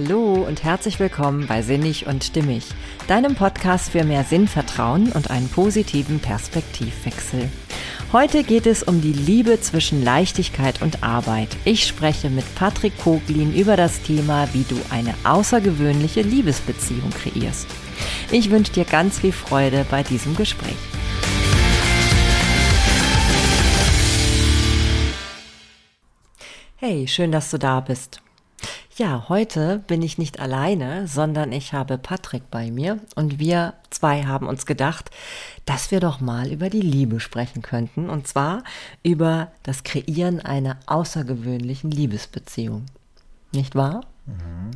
[0.00, 2.64] Hallo und herzlich willkommen bei Sinnig und Stimmig,
[3.08, 7.50] deinem Podcast für mehr Sinnvertrauen und einen positiven Perspektivwechsel.
[8.12, 11.48] Heute geht es um die Liebe zwischen Leichtigkeit und Arbeit.
[11.64, 17.66] Ich spreche mit Patrick Koglin über das Thema, wie du eine außergewöhnliche Liebesbeziehung kreierst.
[18.30, 20.76] Ich wünsche dir ganz viel Freude bei diesem Gespräch.
[26.76, 28.22] Hey, schön, dass du da bist.
[28.98, 34.24] Ja, heute bin ich nicht alleine, sondern ich habe Patrick bei mir und wir zwei
[34.24, 35.12] haben uns gedacht,
[35.66, 38.64] dass wir doch mal über die Liebe sprechen könnten und zwar
[39.04, 42.86] über das Kreieren einer außergewöhnlichen Liebesbeziehung.
[43.52, 44.00] Nicht wahr?
[44.26, 44.72] Mhm.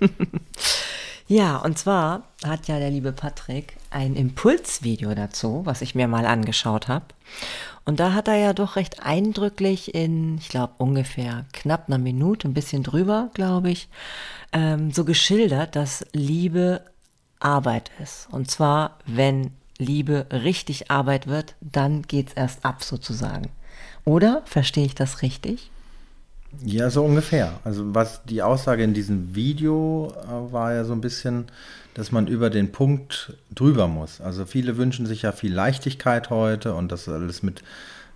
[1.28, 6.26] ja, und zwar hat ja der liebe Patrick ein Impulsvideo dazu, was ich mir mal
[6.26, 7.04] angeschaut habe.
[7.84, 12.48] Und da hat er ja doch recht eindrücklich in, ich glaube, ungefähr knapp einer Minute,
[12.48, 13.88] ein bisschen drüber, glaube ich,
[14.52, 16.82] ähm, so geschildert, dass Liebe
[17.38, 18.28] Arbeit ist.
[18.30, 23.50] Und zwar, wenn Liebe richtig Arbeit wird, dann geht's erst ab sozusagen.
[24.04, 25.70] Oder verstehe ich das richtig?
[26.58, 27.52] Ja, so ungefähr.
[27.64, 31.46] Also was die Aussage in diesem Video äh, war ja so ein bisschen,
[31.94, 34.20] dass man über den Punkt drüber muss.
[34.20, 37.62] Also viele wünschen sich ja viel Leichtigkeit heute und das alles mit,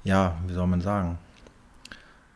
[0.03, 1.19] ja, wie soll man sagen,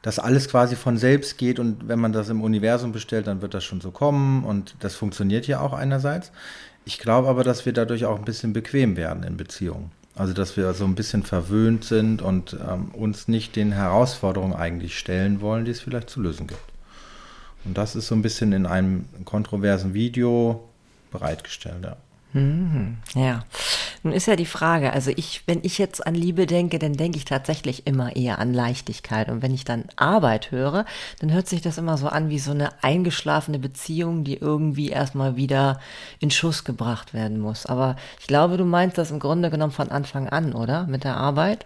[0.03, 3.55] dass alles quasi von selbst geht und wenn man das im Universum bestellt, dann wird
[3.55, 6.31] das schon so kommen und das funktioniert ja auch einerseits.
[6.85, 9.91] Ich glaube aber, dass wir dadurch auch ein bisschen bequem werden in Beziehungen.
[10.19, 14.99] Also dass wir so ein bisschen verwöhnt sind und ähm, uns nicht den Herausforderungen eigentlich
[14.99, 16.61] stellen wollen, die es vielleicht zu lösen gibt.
[17.65, 20.69] Und das ist so ein bisschen in einem kontroversen Video
[21.13, 21.85] bereitgestellt.
[21.85, 21.97] Ja.
[22.33, 23.45] Mhm, ja.
[24.03, 27.17] Nun ist ja die Frage, also ich, wenn ich jetzt an Liebe denke, dann denke
[27.17, 29.29] ich tatsächlich immer eher an Leichtigkeit.
[29.29, 30.85] Und wenn ich dann Arbeit höre,
[31.21, 35.37] dann hört sich das immer so an wie so eine eingeschlafene Beziehung, die irgendwie erstmal
[35.37, 35.81] wieder
[36.21, 37.67] in Schuss gebracht werden muss.
[37.67, 40.87] Aber ich glaube, du meinst das im Grunde genommen von Anfang an, oder?
[40.87, 41.65] Mit der Arbeit?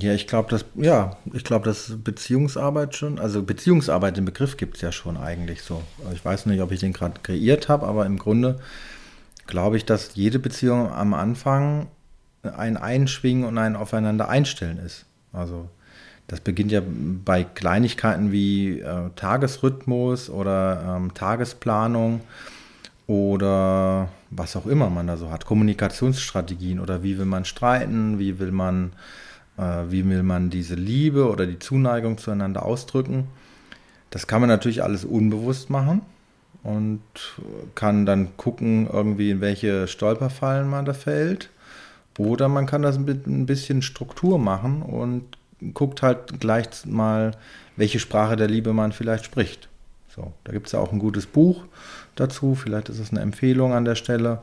[0.00, 4.74] Ja, ich glaube, dass, ja, ich glaube, dass Beziehungsarbeit schon, also Beziehungsarbeit, den Begriff gibt
[4.74, 5.82] es ja schon eigentlich so.
[6.12, 8.58] Ich weiß nicht, ob ich den gerade kreiert habe, aber im Grunde
[9.48, 11.88] glaube ich, dass jede Beziehung am Anfang
[12.42, 15.06] ein Einschwingen und ein Aufeinander einstellen ist.
[15.32, 15.68] Also
[16.28, 16.82] das beginnt ja
[17.24, 22.20] bei Kleinigkeiten wie äh, Tagesrhythmus oder ähm, Tagesplanung
[23.06, 28.38] oder was auch immer man da so hat, Kommunikationsstrategien oder wie will man streiten, wie
[28.38, 28.92] will man
[29.56, 33.26] äh, wie will man diese Liebe oder die Zuneigung zueinander ausdrücken.
[34.10, 36.02] Das kann man natürlich alles unbewusst machen
[36.68, 37.00] und
[37.74, 41.48] kann dann gucken, irgendwie in welche Stolperfallen man da fällt.
[42.18, 45.24] Oder man kann das mit ein bisschen Struktur machen und
[45.72, 47.32] guckt halt gleich mal,
[47.76, 49.68] welche Sprache der Liebe man vielleicht spricht.
[50.14, 51.64] So, da gibt es ja auch ein gutes Buch
[52.16, 52.54] dazu.
[52.54, 54.40] Vielleicht ist es eine Empfehlung an der Stelle,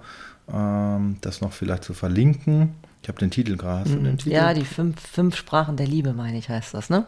[0.51, 2.73] ähm, das noch vielleicht zu verlinken.
[3.05, 3.87] Ich habe den Titel gerade.
[3.87, 4.17] Mhm.
[4.17, 4.33] Titel?
[4.33, 7.05] Ja, die fünf, fünf Sprachen der Liebe, meine ich, heißt das, ne?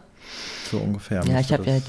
[0.70, 1.24] So ungefähr.
[1.24, 1.80] Ja, ich habe ja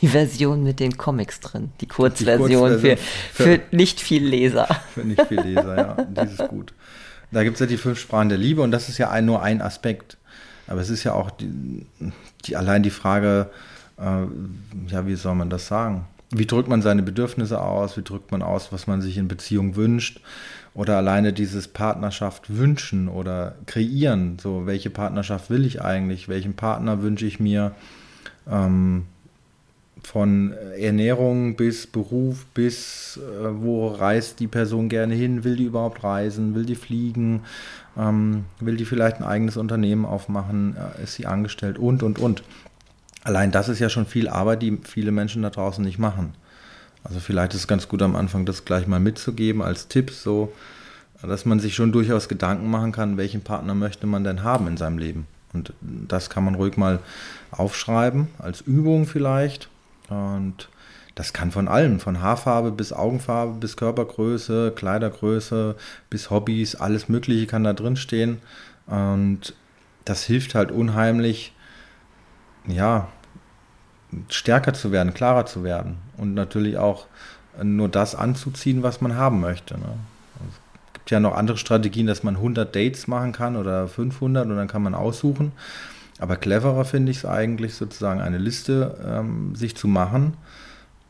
[0.00, 1.70] die Version mit den Comics drin.
[1.82, 4.66] Die Kurzversion, die Kurzversion für, für, für, nicht viel Leser.
[4.94, 5.96] Für nicht viel Leser, ja.
[6.02, 6.72] Die ist gut.
[7.30, 9.42] Da gibt es ja die fünf Sprachen der Liebe und das ist ja ein, nur
[9.42, 10.16] ein Aspekt.
[10.66, 11.84] Aber es ist ja auch die,
[12.46, 13.50] die allein die Frage,
[13.98, 14.22] äh,
[14.90, 16.06] ja, wie soll man das sagen?
[16.30, 17.98] Wie drückt man seine Bedürfnisse aus?
[17.98, 20.22] Wie drückt man aus, was man sich in Beziehung wünscht?
[20.78, 24.38] Oder alleine dieses Partnerschaft wünschen oder kreieren.
[24.40, 26.28] So, welche Partnerschaft will ich eigentlich?
[26.28, 27.72] Welchen Partner wünsche ich mir?
[28.48, 29.06] Ähm,
[30.04, 36.04] von Ernährung bis Beruf bis äh, wo reist die Person gerne hin, will die überhaupt
[36.04, 37.40] reisen, will die fliegen,
[37.96, 42.44] ähm, will die vielleicht ein eigenes Unternehmen aufmachen, äh, ist sie angestellt und und und.
[43.24, 46.34] Allein das ist ja schon viel Arbeit, die viele Menschen da draußen nicht machen.
[47.04, 50.52] Also vielleicht ist es ganz gut am Anfang, das gleich mal mitzugeben als Tipp, so,
[51.22, 54.76] dass man sich schon durchaus Gedanken machen kann, welchen Partner möchte man denn haben in
[54.76, 55.26] seinem Leben.
[55.52, 57.00] Und das kann man ruhig mal
[57.50, 59.68] aufschreiben, als Übung vielleicht.
[60.08, 60.68] Und
[61.14, 65.74] das kann von allem, von Haarfarbe bis Augenfarbe, bis Körpergröße, Kleidergröße,
[66.10, 68.40] bis Hobbys, alles Mögliche kann da drin stehen.
[68.86, 69.54] Und
[70.04, 71.54] das hilft halt unheimlich,
[72.66, 73.08] ja,
[74.28, 77.06] stärker zu werden, klarer zu werden und natürlich auch
[77.62, 79.74] nur das anzuziehen, was man haben möchte.
[79.74, 79.94] Ne?
[80.48, 84.56] Es gibt ja noch andere Strategien, dass man 100 Dates machen kann oder 500 und
[84.56, 85.52] dann kann man aussuchen.
[86.18, 90.36] Aber cleverer finde ich es eigentlich sozusagen eine Liste ähm, sich zu machen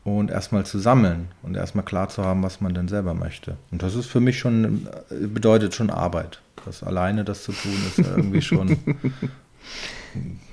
[0.03, 3.57] und erstmal zu sammeln und erstmal klar zu haben, was man denn selber möchte.
[3.71, 6.41] Und das ist für mich schon, äh, bedeutet schon Arbeit.
[6.65, 8.77] Das alleine das zu tun, ist irgendwie schon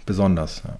[0.07, 0.63] besonders.
[0.65, 0.79] Ja.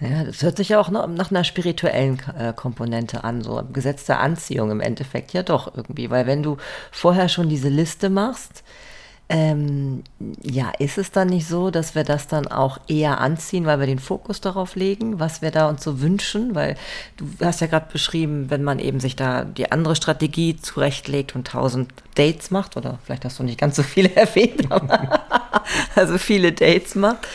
[0.00, 4.20] Ja, das hört sich ja auch nach einer spirituellen äh, Komponente an, so Gesetz der
[4.20, 5.32] Anziehung im Endeffekt.
[5.32, 6.56] Ja doch irgendwie, weil wenn du
[6.92, 8.62] vorher schon diese Liste machst,
[9.30, 10.04] ähm,
[10.42, 13.86] ja, ist es dann nicht so, dass wir das dann auch eher anziehen, weil wir
[13.86, 16.54] den Fokus darauf legen, was wir da uns so wünschen?
[16.54, 16.76] Weil
[17.18, 21.46] du hast ja gerade beschrieben, wenn man eben sich da die andere Strategie zurechtlegt und
[21.46, 25.20] tausend Dates macht, oder vielleicht hast du nicht ganz so viele erwähnt, aber
[25.94, 27.28] also viele Dates macht,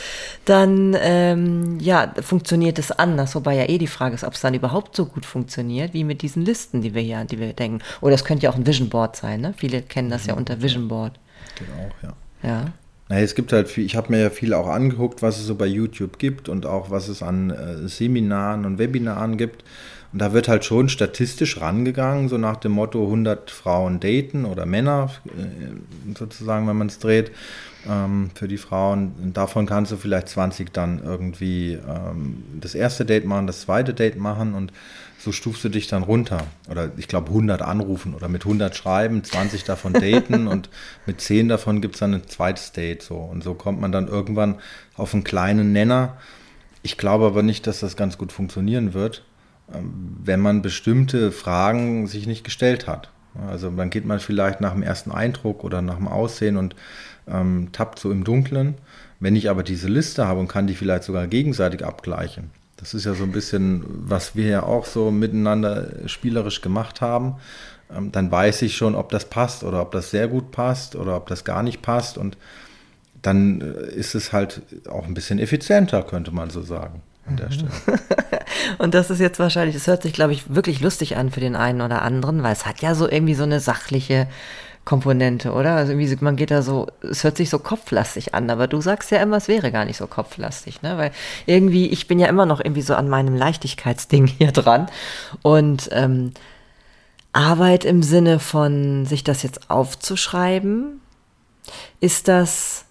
[0.45, 3.35] dann ähm, ja, funktioniert es anders.
[3.35, 6.23] Wobei ja eh die Frage ist, ob es dann überhaupt so gut funktioniert, wie mit
[6.23, 7.83] diesen Listen, die wir hier, die wir denken.
[8.01, 9.53] Oder es könnte ja auch ein Vision Board sein, ne?
[9.55, 11.19] Viele kennen das ja unter Vision Board.
[11.55, 12.13] Geht auch, ja.
[12.47, 12.73] Ja.
[13.09, 15.55] Naja, es gibt halt viel, ich habe mir ja viel auch angeguckt, was es so
[15.55, 19.63] bei YouTube gibt und auch was es an äh, Seminaren und Webinaren gibt.
[20.13, 24.65] Und da wird halt schon statistisch rangegangen, so nach dem Motto 100 Frauen daten oder
[24.65, 27.31] Männer, äh, sozusagen, wenn man es dreht,
[27.89, 29.13] ähm, für die Frauen.
[29.21, 33.93] Und davon kannst du vielleicht 20 dann irgendwie ähm, das erste Date machen, das zweite
[33.93, 34.71] Date machen und
[35.23, 36.45] so stufst du dich dann runter.
[36.69, 40.69] Oder ich glaube 100 anrufen oder mit 100 schreiben, 20 davon daten und
[41.05, 43.01] mit 10 davon gibt es dann ein zweites Date.
[43.01, 43.15] So.
[43.15, 44.55] Und so kommt man dann irgendwann
[44.95, 46.17] auf einen kleinen Nenner.
[46.81, 49.23] Ich glaube aber nicht, dass das ganz gut funktionieren wird,
[49.73, 53.12] ähm, wenn man bestimmte Fragen sich nicht gestellt hat.
[53.49, 56.75] Also dann geht man vielleicht nach dem ersten Eindruck oder nach dem Aussehen und
[57.27, 58.75] ähm, tappt so im Dunkeln.
[59.19, 63.05] Wenn ich aber diese Liste habe und kann die vielleicht sogar gegenseitig abgleichen, das ist
[63.05, 67.35] ja so ein bisschen, was wir ja auch so miteinander spielerisch gemacht haben.
[67.95, 71.15] Ähm, dann weiß ich schon, ob das passt oder ob das sehr gut passt oder
[71.15, 72.17] ob das gar nicht passt.
[72.17, 72.37] Und
[73.21, 77.01] dann äh, ist es halt auch ein bisschen effizienter, könnte man so sagen.
[77.25, 77.71] An der Stelle.
[78.77, 81.55] Und das ist jetzt wahrscheinlich, das hört sich, glaube ich, wirklich lustig an für den
[81.55, 84.27] einen oder anderen, weil es hat ja so irgendwie so eine sachliche
[84.85, 85.75] Komponente, oder?
[85.75, 89.11] Also irgendwie, man geht da so, es hört sich so kopflastig an, aber du sagst
[89.11, 90.97] ja immer, es wäre gar nicht so kopflastig, ne?
[90.97, 91.11] Weil
[91.45, 94.87] irgendwie, ich bin ja immer noch irgendwie so an meinem Leichtigkeitsding hier dran.
[95.41, 96.33] Und ähm,
[97.31, 101.01] Arbeit im Sinne von sich das jetzt aufzuschreiben,
[102.01, 102.83] ist das,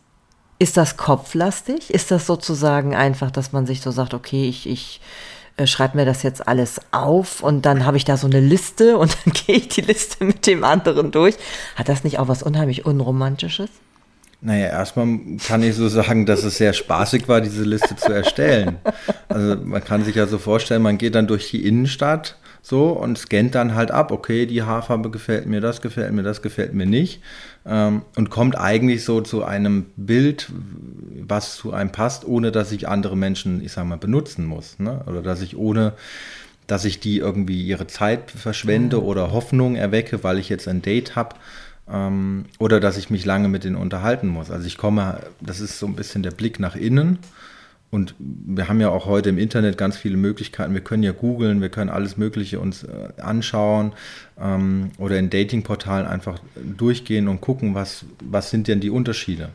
[0.62, 1.90] ist das kopflastig?
[1.90, 5.00] Ist das sozusagen einfach, dass man sich so sagt, okay, ich, ich
[5.56, 8.96] äh, schreibe mir das jetzt alles auf und dann habe ich da so eine Liste
[8.96, 11.34] und dann gehe ich die Liste mit dem anderen durch.
[11.74, 13.70] Hat das nicht auch was unheimlich Unromantisches?
[14.40, 18.76] Naja, erstmal kann ich so sagen, dass es sehr spaßig war, diese Liste zu erstellen.
[19.28, 23.18] Also man kann sich ja so vorstellen, man geht dann durch die Innenstadt so und
[23.18, 26.86] scannt dann halt ab, okay, die Haarfarbe gefällt mir, das gefällt mir, das gefällt mir
[26.86, 27.20] nicht
[27.64, 30.50] ähm, und kommt eigentlich so zu einem Bild,
[31.26, 34.78] was zu einem passt, ohne dass ich andere Menschen, ich sag mal, benutzen muss.
[34.78, 35.02] Ne?
[35.06, 35.92] Oder dass ich ohne,
[36.66, 39.02] dass ich die irgendwie ihre Zeit verschwende mhm.
[39.04, 41.36] oder Hoffnung erwecke, weil ich jetzt ein Date habe.
[41.88, 44.50] Ähm, oder dass ich mich lange mit denen unterhalten muss.
[44.50, 47.18] Also ich komme, das ist so ein bisschen der Blick nach innen.
[47.92, 50.72] Und wir haben ja auch heute im Internet ganz viele Möglichkeiten.
[50.72, 53.92] Wir können ja googeln, wir können alles Mögliche uns äh, anschauen
[54.40, 59.50] ähm, oder in Datingportalen einfach durchgehen und gucken, was, was sind denn die Unterschiede.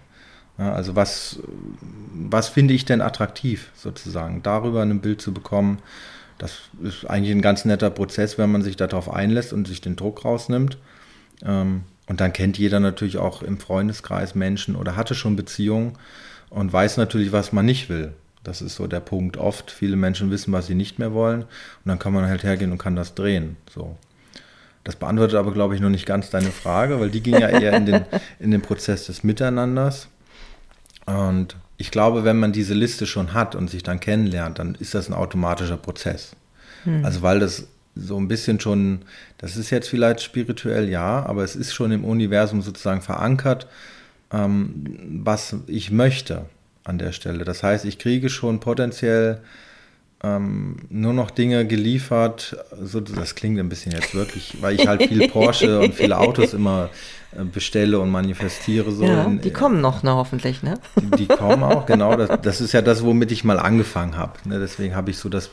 [0.59, 1.39] Ja, also was,
[2.13, 5.79] was finde ich denn attraktiv sozusagen, darüber ein Bild zu bekommen.
[6.37, 9.95] Das ist eigentlich ein ganz netter Prozess, wenn man sich darauf einlässt und sich den
[9.95, 10.77] Druck rausnimmt.
[11.43, 15.93] Ähm, und dann kennt jeder natürlich auch im Freundeskreis Menschen oder hatte schon Beziehungen
[16.51, 18.13] und weiß natürlich, was man nicht will.
[18.47, 19.71] Das ist so der Punkt oft.
[19.71, 21.41] Viele Menschen wissen, was sie nicht mehr wollen.
[21.41, 21.49] Und
[21.83, 23.57] dann kann man halt hergehen und kann das drehen.
[23.69, 23.97] So.
[24.85, 27.73] Das beantwortet aber, glaube ich, noch nicht ganz deine Frage, weil die ging ja eher
[27.73, 28.05] in den,
[28.39, 30.07] in den Prozess des Miteinanders.
[31.05, 34.95] Und ich glaube, wenn man diese Liste schon hat und sich dann kennenlernt, dann ist
[34.95, 36.31] das ein automatischer Prozess.
[36.85, 37.03] Hm.
[37.03, 38.99] Also weil das so ein bisschen schon,
[39.39, 43.67] das ist jetzt vielleicht spirituell, ja, aber es ist schon im Universum sozusagen verankert,
[44.31, 44.85] ähm,
[45.25, 46.45] was ich möchte
[46.87, 47.43] an der Stelle.
[47.43, 49.41] Das heißt, ich kriege schon potenziell
[50.23, 52.57] ähm, nur noch Dinge geliefert.
[52.81, 56.53] So, das klingt ein bisschen jetzt wirklich, weil ich halt viel Porsche und viele Autos
[56.53, 56.89] immer
[57.37, 58.91] äh, bestelle und manifestiere.
[58.91, 60.79] So ja, in, die kommen noch, ne, hoffentlich, ne?
[60.99, 62.15] Die, die kommen auch, genau.
[62.15, 64.33] Das, das, ist ja das, womit ich mal angefangen habe.
[64.45, 64.59] Ne?
[64.59, 65.51] Deswegen habe ich so das,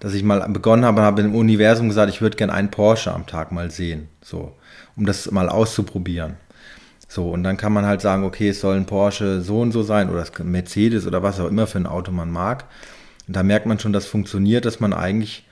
[0.00, 3.26] dass ich mal begonnen habe, habe im Universum gesagt, ich würde gerne einen Porsche am
[3.26, 4.08] Tag mal sehen.
[4.22, 4.52] So,
[4.96, 6.36] um das mal auszuprobieren.
[7.14, 9.84] So, und dann kann man halt sagen, okay, es soll ein Porsche so und so
[9.84, 12.64] sein oder Mercedes oder was auch immer für ein Auto man mag.
[13.28, 15.44] Und da merkt man schon, dass funktioniert, dass man eigentlich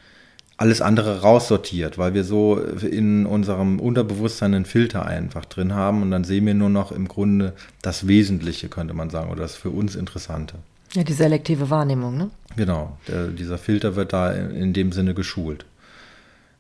[0.56, 6.10] alles andere raussortiert, weil wir so in unserem Unterbewusstsein einen Filter einfach drin haben und
[6.10, 9.70] dann sehen wir nur noch im Grunde das Wesentliche, könnte man sagen, oder das für
[9.70, 10.56] uns Interessante.
[10.94, 12.30] Ja, die selektive Wahrnehmung, ne?
[12.56, 15.64] Genau, der, dieser Filter wird da in dem Sinne geschult.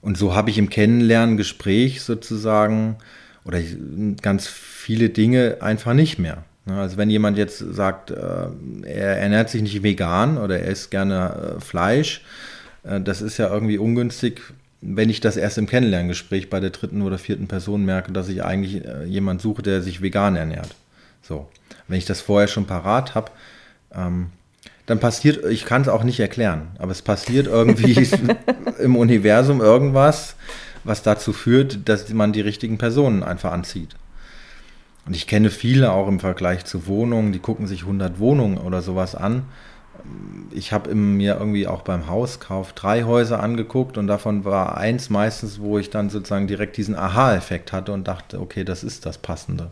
[0.00, 2.98] Und so habe ich im Kennenlernen, Gespräch sozusagen
[3.44, 3.58] oder
[4.20, 4.46] ganz
[4.82, 6.44] viele Dinge einfach nicht mehr.
[6.66, 8.46] Ne, also wenn jemand jetzt sagt, äh,
[8.84, 12.22] er ernährt sich nicht vegan oder er isst gerne äh, Fleisch,
[12.82, 14.40] äh, das ist ja irgendwie ungünstig,
[14.80, 18.42] wenn ich das erst im Kennenlerngespräch bei der dritten oder vierten Person merke, dass ich
[18.42, 20.74] eigentlich jemand suche, der sich vegan ernährt.
[21.22, 21.48] So,
[21.86, 23.30] wenn ich das vorher schon parat habe,
[23.94, 24.30] ähm,
[24.86, 28.08] dann passiert, ich kann es auch nicht erklären, aber es passiert irgendwie
[28.80, 30.34] im Universum irgendwas,
[30.82, 33.94] was dazu führt, dass man die richtigen Personen einfach anzieht.
[35.04, 38.82] Und ich kenne viele auch im Vergleich zu Wohnungen, die gucken sich 100 Wohnungen oder
[38.82, 39.44] sowas an.
[40.52, 45.60] Ich habe mir irgendwie auch beim Hauskauf drei Häuser angeguckt und davon war eins meistens,
[45.60, 49.70] wo ich dann sozusagen direkt diesen Aha-Effekt hatte und dachte, okay, das ist das Passende.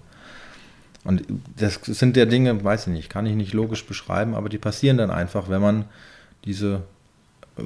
[1.05, 1.25] Und
[1.57, 4.99] das sind ja Dinge, weiß ich nicht, kann ich nicht logisch beschreiben, aber die passieren
[4.99, 5.85] dann einfach, wenn man
[6.45, 6.83] diese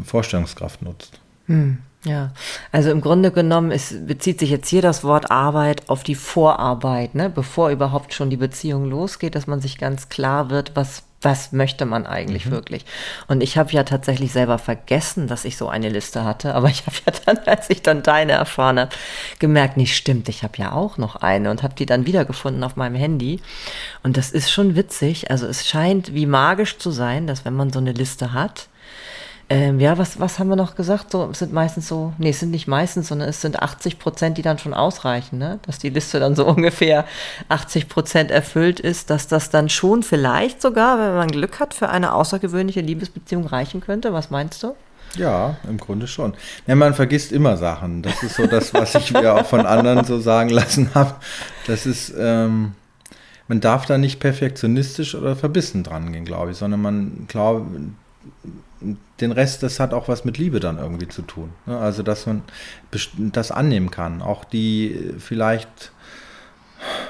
[0.05, 1.21] Vorstellungskraft nutzt.
[1.47, 1.79] Hm.
[2.05, 2.33] Ja,
[2.71, 7.15] also im Grunde genommen ist, bezieht sich jetzt hier das Wort Arbeit auf die Vorarbeit,
[7.15, 7.31] ne?
[7.31, 11.87] bevor überhaupt schon die Beziehung losgeht, dass man sich ganz klar wird, was, was möchte
[11.87, 12.51] man eigentlich mhm.
[12.51, 12.85] wirklich.
[13.27, 16.85] Und ich habe ja tatsächlich selber vergessen, dass ich so eine Liste hatte, aber ich
[16.87, 18.95] habe ja dann, als ich dann deine erfahren habe,
[19.39, 22.77] gemerkt, nicht stimmt, ich habe ja auch noch eine und habe die dann wiedergefunden auf
[22.77, 23.41] meinem Handy.
[24.03, 25.31] Und das ist schon witzig.
[25.31, 28.69] Also es scheint wie magisch zu sein, dass wenn man so eine Liste hat,
[29.51, 31.11] ähm, ja, was, was haben wir noch gesagt?
[31.11, 34.39] So, es sind meistens so, nee, es sind nicht meistens, sondern es sind 80 Prozent,
[34.39, 35.59] die dann schon ausreichen, ne?
[35.67, 37.05] Dass die Liste dann so ungefähr
[37.49, 41.91] 80 Prozent erfüllt ist, dass das dann schon vielleicht sogar, wenn man Glück hat, für
[41.91, 44.13] eine außergewöhnliche Liebesbeziehung reichen könnte.
[44.13, 44.75] Was meinst du?
[45.17, 46.35] Ja, im Grunde schon.
[46.67, 48.03] Ja, man vergisst immer Sachen.
[48.03, 51.15] Das ist so das, was ich mir auch von anderen so sagen lassen habe.
[51.67, 52.73] Das ist, ähm,
[53.47, 57.67] man darf da nicht perfektionistisch oder verbissen dran gehen, glaube ich, sondern man, glaube,
[59.21, 61.51] den Rest, das hat auch was mit Liebe dann irgendwie zu tun.
[61.67, 61.79] Ne?
[61.79, 62.43] Also, dass man
[63.19, 64.23] das annehmen kann.
[64.23, 65.93] Auch die vielleicht,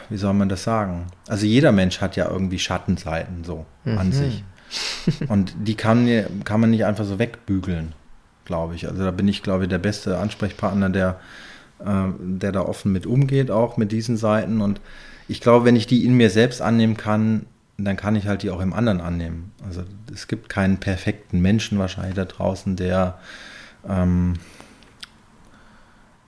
[0.08, 1.06] wie soll man das sagen?
[1.28, 3.98] Also, jeder Mensch hat ja irgendwie Schattenseiten so mhm.
[3.98, 4.44] an sich.
[5.28, 6.08] Und die kann,
[6.44, 7.92] kann man nicht einfach so wegbügeln,
[8.44, 8.88] glaube ich.
[8.88, 11.20] Also, da bin ich, glaube ich, der beste Ansprechpartner, der,
[11.80, 14.60] äh, der da offen mit umgeht, auch mit diesen Seiten.
[14.60, 14.80] Und
[15.28, 18.50] ich glaube, wenn ich die in mir selbst annehmen kann, dann kann ich halt die
[18.50, 19.52] auch im anderen annehmen.
[19.64, 23.18] Also es gibt keinen perfekten Menschen wahrscheinlich da draußen, der
[23.88, 24.34] ähm,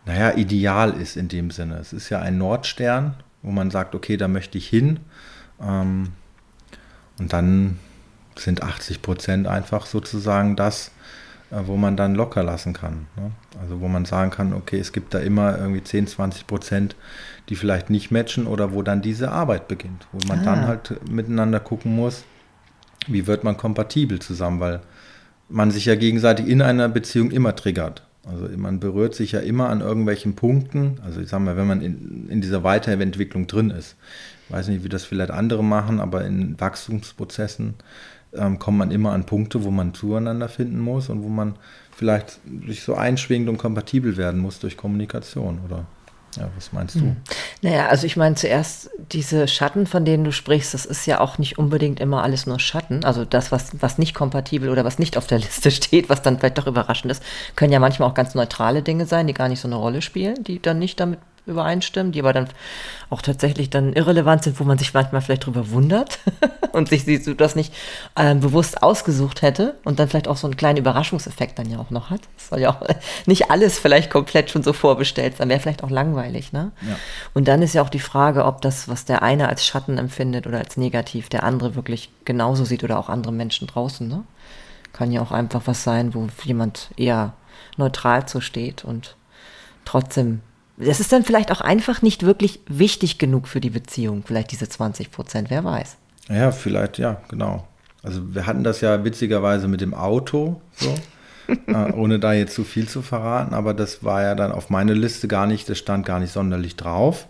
[0.06, 1.76] naja, ideal ist in dem Sinne.
[1.78, 5.00] Es ist ja ein Nordstern, wo man sagt, okay, da möchte ich hin.
[5.60, 6.12] Ähm,
[7.18, 7.78] und dann
[8.36, 10.92] sind 80 Prozent einfach sozusagen das,
[11.50, 13.06] wo man dann locker lassen kann.
[13.16, 13.30] Ne?
[13.60, 16.96] Also wo man sagen kann, okay, es gibt da immer irgendwie 10, 20 Prozent,
[17.48, 20.44] die vielleicht nicht matchen oder wo dann diese Arbeit beginnt, wo man ah.
[20.44, 22.24] dann halt miteinander gucken muss,
[23.06, 24.80] wie wird man kompatibel zusammen, weil
[25.48, 28.02] man sich ja gegenseitig in einer Beziehung immer triggert.
[28.26, 30.98] Also man berührt sich ja immer an irgendwelchen Punkten.
[31.04, 33.94] Also ich sage mal, wenn man in, in dieser Weiterentwicklung drin ist.
[34.48, 37.74] Ich weiß nicht, wie das vielleicht andere machen, aber in Wachstumsprozessen
[38.34, 41.54] ähm, kommt man immer an Punkte, wo man zueinander finden muss und wo man
[41.94, 45.86] vielleicht sich so einschwingt und kompatibel werden muss durch Kommunikation, oder?
[46.36, 47.00] Ja, was meinst du?
[47.00, 47.16] Hm.
[47.62, 51.38] Naja, also ich meine zuerst, diese Schatten, von denen du sprichst, das ist ja auch
[51.38, 53.04] nicht unbedingt immer alles nur Schatten.
[53.04, 56.38] Also das, was, was nicht kompatibel oder was nicht auf der Liste steht, was dann
[56.38, 57.22] vielleicht doch überraschend ist,
[57.54, 60.44] können ja manchmal auch ganz neutrale Dinge sein, die gar nicht so eine Rolle spielen,
[60.44, 62.48] die dann nicht damit übereinstimmen, die aber dann
[63.08, 66.18] auch tatsächlich dann irrelevant sind, wo man sich manchmal vielleicht drüber wundert
[66.72, 67.04] und sich
[67.36, 67.72] das nicht
[68.16, 71.90] äh, bewusst ausgesucht hätte und dann vielleicht auch so einen kleinen Überraschungseffekt dann ja auch
[71.90, 72.20] noch hat.
[72.36, 72.80] Das soll ja auch
[73.26, 76.72] nicht alles vielleicht komplett schon so vorbestellt sein, wäre vielleicht auch langweilig, ne?
[76.82, 76.96] Ja.
[77.32, 80.46] Und dann ist ja auch die Frage, ob das, was der eine als Schatten empfindet
[80.46, 84.24] oder als negativ, der andere wirklich genauso sieht oder auch andere Menschen draußen, ne?
[84.92, 87.34] Kann ja auch einfach was sein, wo jemand eher
[87.76, 89.14] neutral zu steht und
[89.84, 90.40] trotzdem
[90.76, 94.68] das ist dann vielleicht auch einfach nicht wirklich wichtig genug für die Beziehung, vielleicht diese
[94.68, 95.96] 20 Prozent, wer weiß.
[96.28, 97.66] Ja, vielleicht, ja, genau.
[98.02, 100.94] Also wir hatten das ja witzigerweise mit dem Auto, so,
[101.66, 104.94] äh, ohne da jetzt zu viel zu verraten, aber das war ja dann auf meine
[104.94, 107.26] Liste gar nicht, das stand gar nicht sonderlich drauf.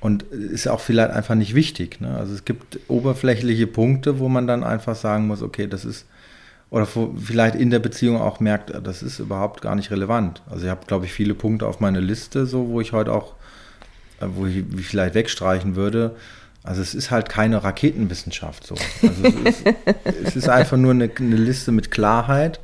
[0.00, 2.00] Und ist auch vielleicht einfach nicht wichtig.
[2.00, 2.16] Ne?
[2.16, 6.06] Also es gibt oberflächliche Punkte, wo man dann einfach sagen muss, okay, das ist
[6.72, 10.40] oder vielleicht in der Beziehung auch merkt, das ist überhaupt gar nicht relevant.
[10.48, 13.34] Also ich habe, glaube ich, viele Punkte auf meiner Liste, so wo ich heute auch,
[14.22, 16.16] äh, wo ich vielleicht wegstreichen würde.
[16.62, 18.74] Also es ist halt keine Raketenwissenschaft so.
[19.02, 19.74] Also es, ist,
[20.24, 22.58] es ist einfach nur eine, eine, Liste mit Klarheit,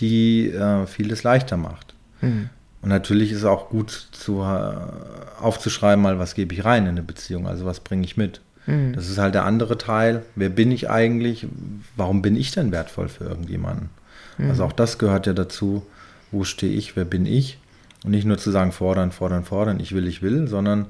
[0.00, 1.94] die äh, vieles leichter macht.
[2.22, 2.48] Mhm.
[2.80, 4.74] Und natürlich ist es auch gut zu, äh,
[5.38, 8.40] aufzuschreiben, mal was gebe ich rein in eine Beziehung, also was bringe ich mit.
[8.68, 8.92] Mhm.
[8.92, 10.22] Das ist halt der andere Teil.
[10.36, 11.46] Wer bin ich eigentlich?
[11.96, 13.88] Warum bin ich denn wertvoll für irgendjemanden?
[14.36, 14.50] Mhm.
[14.50, 15.84] Also auch das gehört ja dazu.
[16.30, 16.94] Wo stehe ich?
[16.94, 17.58] Wer bin ich?
[18.04, 20.86] Und nicht nur zu sagen, fordern, fordern, fordern, ich will, ich will, sondern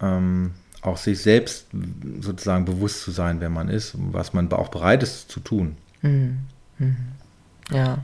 [0.00, 0.52] ähm,
[0.82, 1.66] auch sich selbst
[2.20, 5.76] sozusagen bewusst zu sein, wer man ist und was man auch bereit ist zu tun.
[6.02, 6.40] Mhm.
[6.78, 6.96] Mhm.
[7.72, 7.98] Ja.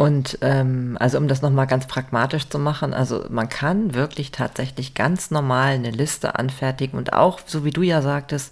[0.00, 4.94] Und ähm, also um das nochmal ganz pragmatisch zu machen, also man kann wirklich tatsächlich
[4.94, 8.50] ganz normal eine Liste anfertigen und auch, so wie du ja sagtest,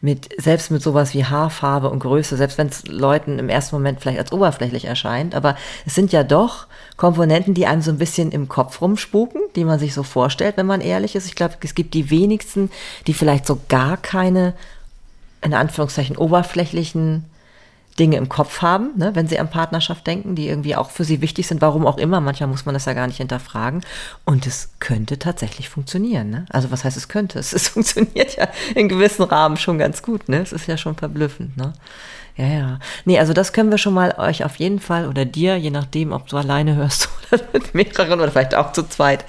[0.00, 4.00] mit, selbst mit sowas wie Haarfarbe und Größe, selbst wenn es Leuten im ersten Moment
[4.00, 8.30] vielleicht als oberflächlich erscheint, aber es sind ja doch Komponenten, die einem so ein bisschen
[8.30, 11.26] im Kopf rumspuken, die man sich so vorstellt, wenn man ehrlich ist.
[11.26, 12.70] Ich glaube, es gibt die wenigsten,
[13.08, 14.54] die vielleicht so gar keine,
[15.42, 17.24] in Anführungszeichen, oberflächlichen
[17.98, 21.20] Dinge im Kopf haben, ne, wenn sie an Partnerschaft denken, die irgendwie auch für sie
[21.20, 22.20] wichtig sind, warum auch immer.
[22.20, 23.82] Manchmal muss man das ja gar nicht hinterfragen.
[24.24, 26.30] Und es könnte tatsächlich funktionieren.
[26.30, 26.46] Ne?
[26.50, 27.38] Also was heißt es könnte?
[27.44, 30.28] Es, es funktioniert ja in gewissen Rahmen schon ganz gut.
[30.28, 30.38] Ne?
[30.38, 31.56] Es ist ja schon verblüffend.
[31.58, 31.74] Ne?
[32.36, 32.78] Ja, ja.
[33.04, 36.12] Nee, also das können wir schon mal euch auf jeden Fall oder dir, je nachdem,
[36.12, 39.24] ob du alleine hörst oder mit mehreren oder vielleicht auch zu zweit,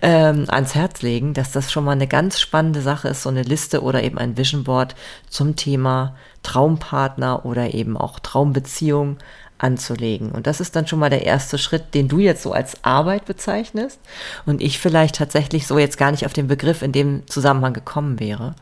[0.00, 3.42] ähm, ans Herz legen, dass das schon mal eine ganz spannende Sache ist, so eine
[3.42, 4.94] Liste oder eben ein Vision Board
[5.28, 6.14] zum Thema
[6.48, 9.18] Traumpartner oder eben auch Traumbeziehung
[9.58, 10.30] anzulegen.
[10.30, 13.26] Und das ist dann schon mal der erste Schritt, den du jetzt so als Arbeit
[13.26, 14.00] bezeichnest
[14.46, 18.18] und ich vielleicht tatsächlich so jetzt gar nicht auf den Begriff in dem Zusammenhang gekommen
[18.18, 18.54] wäre.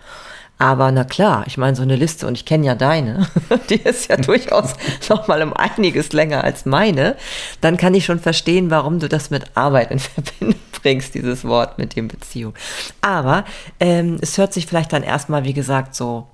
[0.59, 3.28] Aber na klar, ich meine, so eine Liste, und ich kenne ja deine,
[3.71, 4.73] die ist ja durchaus
[5.09, 7.14] noch mal um einiges länger als meine,
[7.61, 11.78] dann kann ich schon verstehen, warum du das mit Arbeit in Verbindung bringst, dieses Wort
[11.78, 12.55] mit dem Beziehung.
[13.00, 13.45] Aber
[13.78, 16.26] ähm, es hört sich vielleicht dann erstmal, wie gesagt, so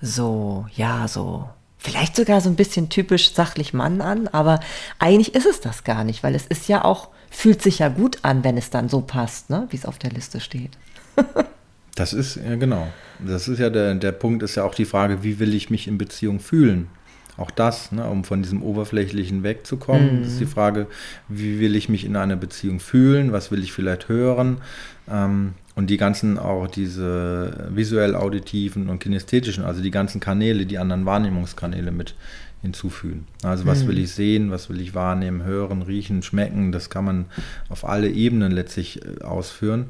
[0.00, 4.60] so, ja, so, vielleicht sogar so ein bisschen typisch sachlich Mann an, aber
[4.98, 8.18] eigentlich ist es das gar nicht, weil es ist ja auch, fühlt sich ja gut
[8.22, 10.70] an, wenn es dann so passt, ne, wie es auf der Liste steht.
[11.94, 12.88] das ist, ja genau.
[13.18, 15.88] Das ist ja der, der Punkt, ist ja auch die Frage, wie will ich mich
[15.88, 16.88] in Beziehung fühlen?
[17.36, 20.24] Auch das, ne, um von diesem Oberflächlichen wegzukommen, mm.
[20.24, 20.88] ist die Frage,
[21.28, 23.30] wie will ich mich in einer Beziehung fühlen?
[23.30, 24.60] Was will ich vielleicht hören?
[25.08, 31.06] Ähm, und die ganzen auch diese visuell-auditiven und kinästhetischen, also die ganzen Kanäle, die anderen
[31.06, 32.16] Wahrnehmungskanäle mit
[32.62, 33.28] hinzufügen.
[33.44, 34.02] Also was will mhm.
[34.02, 37.26] ich sehen, was will ich wahrnehmen, hören, riechen, schmecken, das kann man
[37.68, 39.86] auf alle Ebenen letztlich äh, ausführen.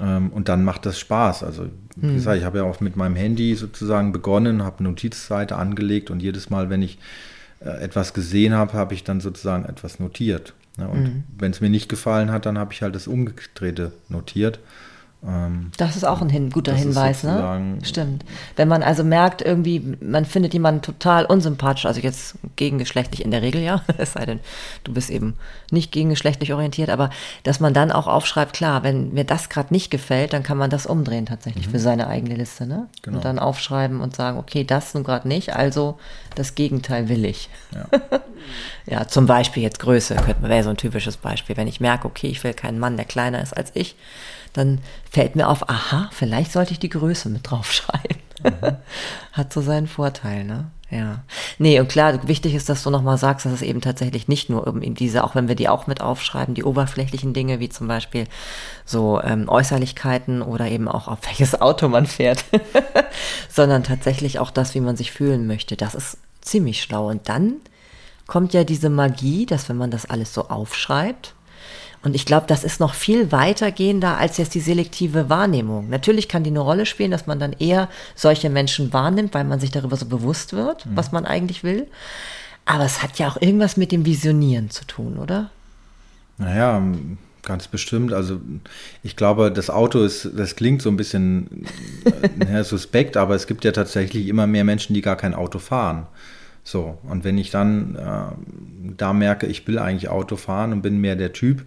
[0.00, 1.42] Ähm, und dann macht das Spaß.
[1.42, 2.14] Also wie mhm.
[2.14, 6.22] gesagt, ich habe ja auch mit meinem Handy sozusagen begonnen, habe eine Notizseite angelegt und
[6.22, 6.98] jedes Mal, wenn ich
[7.60, 10.54] äh, etwas gesehen habe, habe ich dann sozusagen etwas notiert.
[10.78, 11.24] Und mhm.
[11.36, 14.58] wenn es mir nicht gefallen hat, dann habe ich halt das Umgedrehte notiert.
[15.24, 17.78] Ähm, das ist auch ein hin guter Hinweis, ne?
[17.82, 18.24] Stimmt.
[18.56, 23.42] Wenn man also merkt, irgendwie, man findet jemanden total unsympathisch, also jetzt gegengeschlechtlich in der
[23.42, 24.40] Regel, ja, es sei denn,
[24.82, 25.34] du bist eben
[25.70, 27.10] nicht gegengeschlechtlich orientiert, aber
[27.44, 30.70] dass man dann auch aufschreibt, klar, wenn mir das gerade nicht gefällt, dann kann man
[30.70, 31.70] das umdrehen tatsächlich mhm.
[31.70, 32.88] für seine eigene Liste, ne?
[33.02, 33.18] Genau.
[33.18, 35.98] Und dann aufschreiben und sagen, okay, das nun gerade nicht, also
[36.34, 37.48] das Gegenteil will ich.
[37.72, 37.86] Ja.
[38.86, 41.56] ja, zum Beispiel jetzt Größe, wäre so ein typisches Beispiel.
[41.56, 43.96] Wenn ich merke, okay, ich will keinen Mann, der kleiner ist als ich,
[44.52, 48.18] dann fällt mir auf, aha, vielleicht sollte ich die Größe mit draufschreiben.
[48.42, 48.76] Mhm.
[49.32, 50.70] Hat so seinen Vorteil, ne?
[50.92, 51.24] Ja.
[51.58, 54.66] Nee, und klar, wichtig ist, dass du nochmal sagst, dass es eben tatsächlich nicht nur
[54.82, 58.26] in diese, auch wenn wir die auch mit aufschreiben, die oberflächlichen Dinge, wie zum Beispiel
[58.84, 62.44] so ähm, Äußerlichkeiten oder eben auch auf welches Auto man fährt,
[63.48, 65.76] sondern tatsächlich auch das, wie man sich fühlen möchte.
[65.76, 67.08] Das ist ziemlich schlau.
[67.08, 67.54] Und dann
[68.26, 71.34] kommt ja diese Magie, dass wenn man das alles so aufschreibt,
[72.02, 75.88] und ich glaube, das ist noch viel weitergehender als jetzt die selektive Wahrnehmung.
[75.88, 79.60] Natürlich kann die eine Rolle spielen, dass man dann eher solche Menschen wahrnimmt, weil man
[79.60, 80.96] sich darüber so bewusst wird, mhm.
[80.96, 81.86] was man eigentlich will.
[82.64, 85.50] Aber es hat ja auch irgendwas mit dem Visionieren zu tun, oder?
[86.38, 86.82] Naja,
[87.42, 88.12] ganz bestimmt.
[88.12, 88.40] Also
[89.02, 91.66] ich glaube, das Auto ist, das klingt so ein bisschen
[92.40, 95.58] ja, äh, suspekt, aber es gibt ja tatsächlich immer mehr Menschen, die gar kein Auto
[95.58, 96.06] fahren.
[96.64, 101.00] So, und wenn ich dann äh, da merke, ich will eigentlich Auto fahren und bin
[101.00, 101.64] mehr der Typ,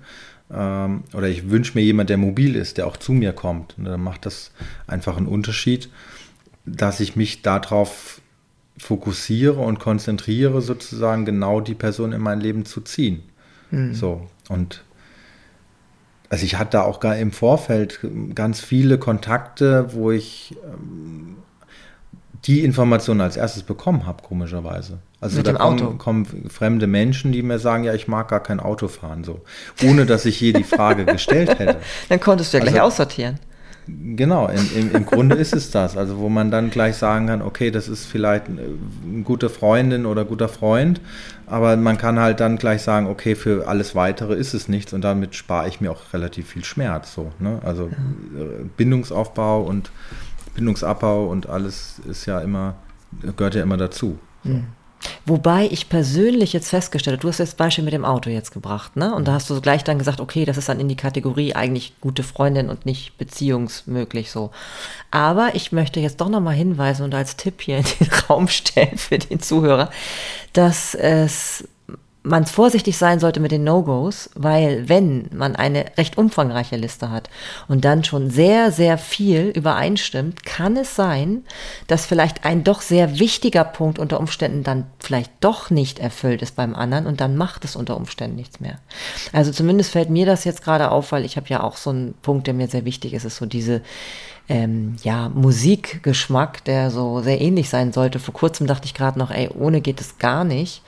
[0.52, 3.86] ähm, oder ich wünsche mir jemand, der mobil ist, der auch zu mir kommt, und
[3.86, 4.52] dann macht das
[4.88, 5.90] einfach einen Unterschied,
[6.66, 8.22] dass ich mich darauf
[8.78, 13.24] fokussiere und konzentriere, sozusagen genau die Person in mein Leben zu ziehen.
[13.72, 13.94] Mhm.
[13.94, 14.84] So, und
[16.30, 18.00] also ich hatte auch gar im Vorfeld
[18.34, 21.38] ganz viele Kontakte, wo ich ähm,
[22.48, 25.00] die Informationen als erstes bekommen habe, komischerweise.
[25.20, 28.60] Also Mit da kommen, kommen, fremde Menschen, die mir sagen, ja, ich mag gar kein
[28.60, 29.42] Auto fahren, so.
[29.84, 31.78] Ohne dass ich je die Frage gestellt hätte.
[32.10, 33.40] Dann konntest du ja gleich also, aussortieren.
[33.88, 35.96] Genau, in, im, im Grunde ist es das.
[35.96, 40.26] Also wo man dann gleich sagen kann, okay, das ist vielleicht eine gute Freundin oder
[40.26, 41.02] guter Freund,
[41.46, 45.02] aber man kann halt dann gleich sagen, okay, für alles Weitere ist es nichts und
[45.02, 47.14] damit spare ich mir auch relativ viel Schmerz.
[47.14, 47.60] So, ne?
[47.64, 48.42] Also ja.
[48.42, 49.92] Äh, Bindungsaufbau und
[50.56, 52.76] Bindungsabbau und alles ist ja immer,
[53.36, 54.18] gehört ja immer dazu.
[54.44, 54.50] So.
[54.50, 54.66] Mhm.
[55.26, 58.96] Wobei ich persönlich jetzt festgestellt habe, du hast das Beispiel mit dem Auto jetzt gebracht,
[58.96, 59.14] ne?
[59.14, 61.94] Und da hast du gleich dann gesagt, okay, das ist dann in die Kategorie eigentlich
[62.02, 64.52] gute Freundin und nicht beziehungsmöglich so.
[65.12, 68.98] Aber ich möchte jetzt doch nochmal hinweisen und als Tipp hier in den Raum stellen
[68.98, 69.90] für den Zuhörer,
[70.54, 71.68] dass es
[72.26, 77.30] man vorsichtig sein sollte mit den No-Gos, weil wenn man eine recht umfangreiche Liste hat
[77.68, 81.44] und dann schon sehr, sehr viel übereinstimmt, kann es sein,
[81.88, 86.56] dass vielleicht ein doch sehr wichtiger Punkt unter Umständen dann vielleicht doch nicht erfüllt ist
[86.56, 88.80] beim anderen und dann macht es unter Umständen nichts mehr.
[89.32, 92.16] Also zumindest fällt mir das jetzt gerade auf, weil ich habe ja auch so einen
[92.24, 93.82] Punkt, der mir sehr wichtig ist, ist so diese
[94.50, 98.20] ähm, ja, Musikgeschmack, der so sehr ähnlich sein sollte.
[98.20, 100.82] Vor kurzem dachte ich gerade noch, ey, ohne geht es gar nicht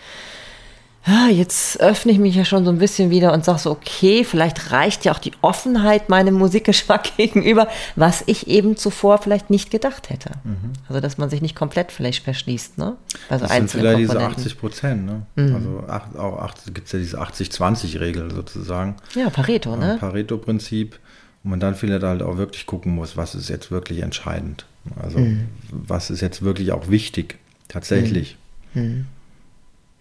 [1.32, 4.72] jetzt öffne ich mich ja schon so ein bisschen wieder und sage so, okay, vielleicht
[4.72, 10.10] reicht ja auch die Offenheit meinem Musikgeschmack gegenüber, was ich eben zuvor vielleicht nicht gedacht
[10.10, 10.32] hätte.
[10.43, 10.74] Mhm.
[10.89, 12.98] Also, dass man sich nicht komplett vielleicht verschließt, ne?
[13.30, 15.22] Also das sind vielleicht diese 80 Prozent, ne?
[15.36, 15.56] Mhm.
[15.56, 18.98] Also ach, auch gibt es ja diese 80-20-Regel sozusagen.
[19.15, 19.98] Ja, Pareto, ne?
[20.00, 21.00] Pareto-Prinzip,
[21.43, 24.65] wo man dann vielleicht halt auch wirklich gucken muss, was ist jetzt wirklich entscheidend.
[25.02, 25.48] Also, mhm.
[25.72, 27.38] was ist jetzt wirklich auch wichtig,
[27.70, 28.38] tatsächlich.
[28.74, 29.06] Mhm.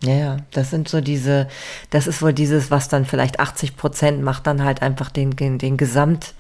[0.03, 0.09] Mhm.
[0.09, 1.49] Ja, ja, das sind so diese,
[1.91, 5.59] das ist wohl dieses, was dann vielleicht 80 Prozent macht, dann halt einfach den, den,
[5.59, 6.35] den Gesamt,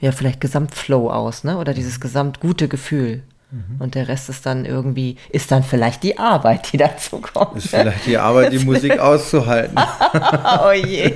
[0.00, 1.58] ja, vielleicht Gesamtflow aus, ne?
[1.58, 3.22] Oder dieses gesamtgute Gefühl.
[3.50, 3.80] Mhm.
[3.80, 7.56] Und der Rest ist dann irgendwie, ist dann vielleicht die Arbeit, die dazu kommt.
[7.56, 9.78] Ist vielleicht die Arbeit, die Musik auszuhalten.
[10.64, 11.14] oh je.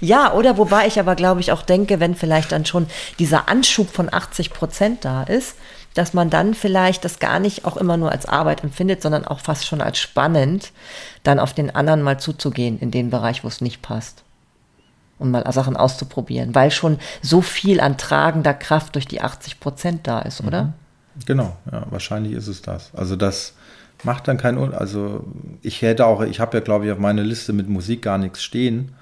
[0.00, 2.86] Ja, oder wobei ich aber, glaube ich, auch denke, wenn vielleicht dann schon
[3.18, 5.56] dieser Anschub von 80 Prozent da ist,
[5.96, 9.40] dass man dann vielleicht das gar nicht auch immer nur als Arbeit empfindet, sondern auch
[9.40, 10.72] fast schon als spannend,
[11.22, 14.22] dann auf den anderen mal zuzugehen in den Bereich, wo es nicht passt.
[15.18, 20.06] Und mal Sachen auszuprobieren, weil schon so viel an tragender Kraft durch die 80 Prozent
[20.06, 20.64] da ist, oder?
[20.64, 20.72] Mhm.
[21.24, 22.90] Genau, ja, wahrscheinlich ist es das.
[22.94, 23.54] Also das
[24.04, 25.24] macht dann keinen, also
[25.62, 28.42] ich hätte auch, ich habe ja glaube ich auf meiner Liste mit Musik gar nichts
[28.42, 28.92] stehen,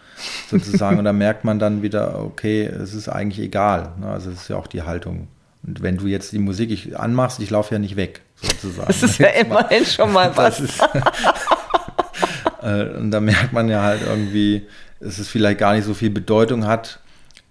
[0.48, 3.90] sozusagen, und da merkt man dann wieder, okay, es ist eigentlich egal.
[3.98, 4.06] Ne?
[4.06, 5.26] Also es ist ja auch die Haltung
[5.66, 8.86] und wenn du jetzt die Musik ich, anmachst, ich laufe ja nicht weg, sozusagen.
[8.86, 10.60] Das ist ja immerhin schon mal was.
[10.60, 10.80] Ist,
[12.62, 14.66] äh, und da merkt man ja halt irgendwie,
[15.00, 17.00] dass es vielleicht gar nicht so viel Bedeutung hat,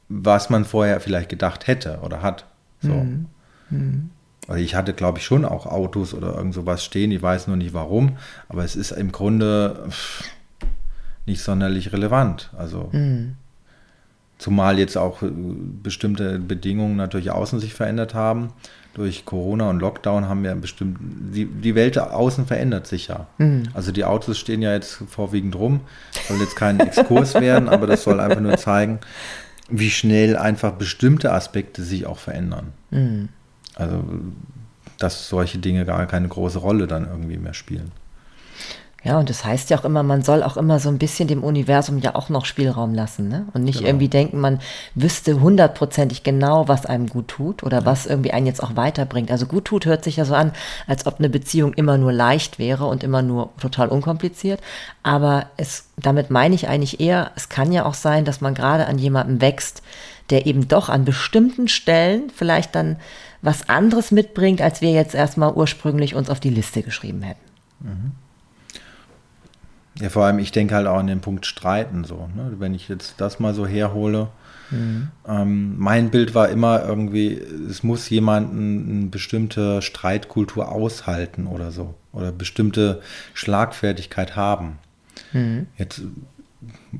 [0.09, 2.45] was man vorher vielleicht gedacht hätte oder hat.
[2.81, 2.89] So.
[2.89, 3.25] Mhm.
[3.69, 4.09] Mhm.
[4.47, 7.11] Also ich hatte, glaube ich, schon auch Autos oder irgend sowas stehen.
[7.11, 8.17] Ich weiß nur nicht warum,
[8.49, 9.89] aber es ist im Grunde
[11.25, 12.51] nicht sonderlich relevant.
[12.57, 13.37] Also mhm.
[14.43, 18.49] Zumal jetzt auch äh, bestimmte Bedingungen natürlich außen sich verändert haben.
[18.93, 23.27] Durch Corona und Lockdown haben wir bestimmt, die, die Welt außen verändert sich ja.
[23.37, 23.69] Mhm.
[23.73, 25.79] Also die Autos stehen ja jetzt vorwiegend rum.
[26.27, 28.99] Soll jetzt kein Exkurs werden, aber das soll einfach nur zeigen,
[29.69, 32.73] wie schnell einfach bestimmte Aspekte sich auch verändern.
[32.91, 33.29] Mhm.
[33.75, 34.03] Also,
[34.99, 37.93] dass solche Dinge gar keine große Rolle dann irgendwie mehr spielen.
[39.03, 41.43] Ja, und das heißt ja auch immer, man soll auch immer so ein bisschen dem
[41.43, 43.47] Universum ja auch noch Spielraum lassen, ne?
[43.53, 43.89] Und nicht genau.
[43.89, 44.59] irgendwie denken, man
[44.95, 47.85] wüsste hundertprozentig genau, was einem gut tut oder ja.
[47.85, 49.29] was irgendwie einen jetzt auch weiterbringt.
[49.29, 50.53] Also gut tut hört sich ja so an,
[50.87, 54.61] als ob eine Beziehung immer nur leicht wäre und immer nur total unkompliziert.
[55.03, 58.87] Aber es, damit meine ich eigentlich eher, es kann ja auch sein, dass man gerade
[58.87, 59.83] an jemandem wächst,
[60.29, 62.95] der eben doch an bestimmten Stellen vielleicht dann
[63.41, 67.41] was anderes mitbringt, als wir jetzt erstmal ursprünglich uns auf die Liste geschrieben hätten.
[67.81, 68.11] Mhm.
[70.03, 72.27] Ja, vor allem, ich denke halt auch an den Punkt Streiten so.
[72.35, 72.55] Ne?
[72.59, 74.27] Wenn ich jetzt das mal so herhole,
[74.69, 75.07] mhm.
[75.25, 81.93] ähm, mein Bild war immer irgendwie, es muss jemanden eine bestimmte Streitkultur aushalten oder so.
[82.11, 83.01] Oder bestimmte
[83.33, 84.77] Schlagfertigkeit haben.
[85.31, 85.67] Mhm.
[85.77, 86.01] Jetzt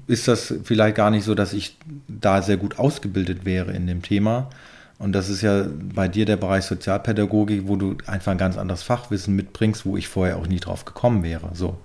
[0.07, 4.01] ist das vielleicht gar nicht so, dass ich da sehr gut ausgebildet wäre in dem
[4.01, 4.49] Thema.
[4.97, 8.81] Und das ist ja bei dir der Bereich Sozialpädagogik, wo du einfach ein ganz anderes
[8.81, 11.49] Fachwissen mitbringst, wo ich vorher auch nie drauf gekommen wäre.
[11.51, 11.79] So.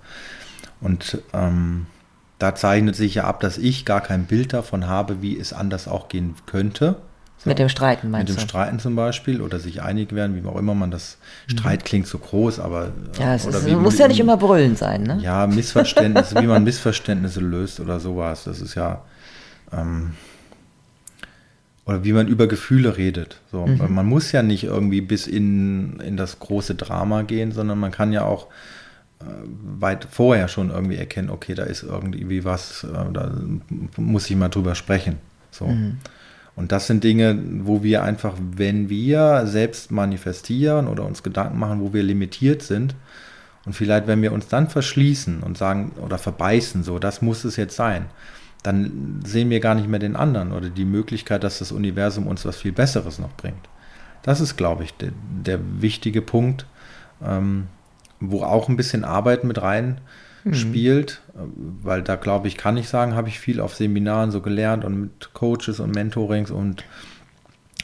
[0.81, 1.87] Und ähm,
[2.39, 5.87] da zeichnet sich ja ab, dass ich gar kein Bild davon habe, wie es anders
[5.87, 6.95] auch gehen könnte.
[7.37, 7.49] So.
[7.49, 8.33] Mit dem Streiten meinst du?
[8.33, 11.17] Mit dem Streiten zum Beispiel oder sich einig werden, wie auch immer man das.
[11.47, 11.51] Mhm.
[11.51, 12.91] Streit klingt so groß, aber.
[13.17, 15.19] Ja, es ist, muss ja nicht immer brüllen sein, ne?
[15.21, 18.43] Ja, Missverständnisse, wie man Missverständnisse löst oder sowas.
[18.43, 19.03] Das ist ja.
[19.71, 20.11] Ähm,
[21.85, 23.39] oder wie man über Gefühle redet.
[23.51, 23.93] So, mhm.
[23.93, 28.11] Man muss ja nicht irgendwie bis in, in das große Drama gehen, sondern man kann
[28.11, 28.47] ja auch
[29.79, 33.31] weit vorher schon irgendwie erkennen, okay, da ist irgendwie was, äh, da
[33.97, 35.17] muss ich mal drüber sprechen.
[35.51, 35.67] So.
[35.67, 35.97] Mhm.
[36.55, 41.81] Und das sind Dinge, wo wir einfach, wenn wir selbst manifestieren oder uns Gedanken machen,
[41.81, 42.95] wo wir limitiert sind,
[43.65, 47.55] und vielleicht, wenn wir uns dann verschließen und sagen oder verbeißen, so, das muss es
[47.55, 48.05] jetzt sein,
[48.63, 52.45] dann sehen wir gar nicht mehr den anderen oder die Möglichkeit, dass das Universum uns
[52.45, 53.69] was viel Besseres noch bringt.
[54.23, 55.11] Das ist, glaube ich, der,
[55.45, 56.65] der wichtige Punkt,
[57.23, 57.67] ähm,
[58.19, 60.01] wo auch ein bisschen Arbeit mit rein
[60.51, 64.85] spielt, weil da glaube ich, kann ich sagen, habe ich viel auf Seminaren so gelernt
[64.85, 66.85] und mit Coaches und Mentorings und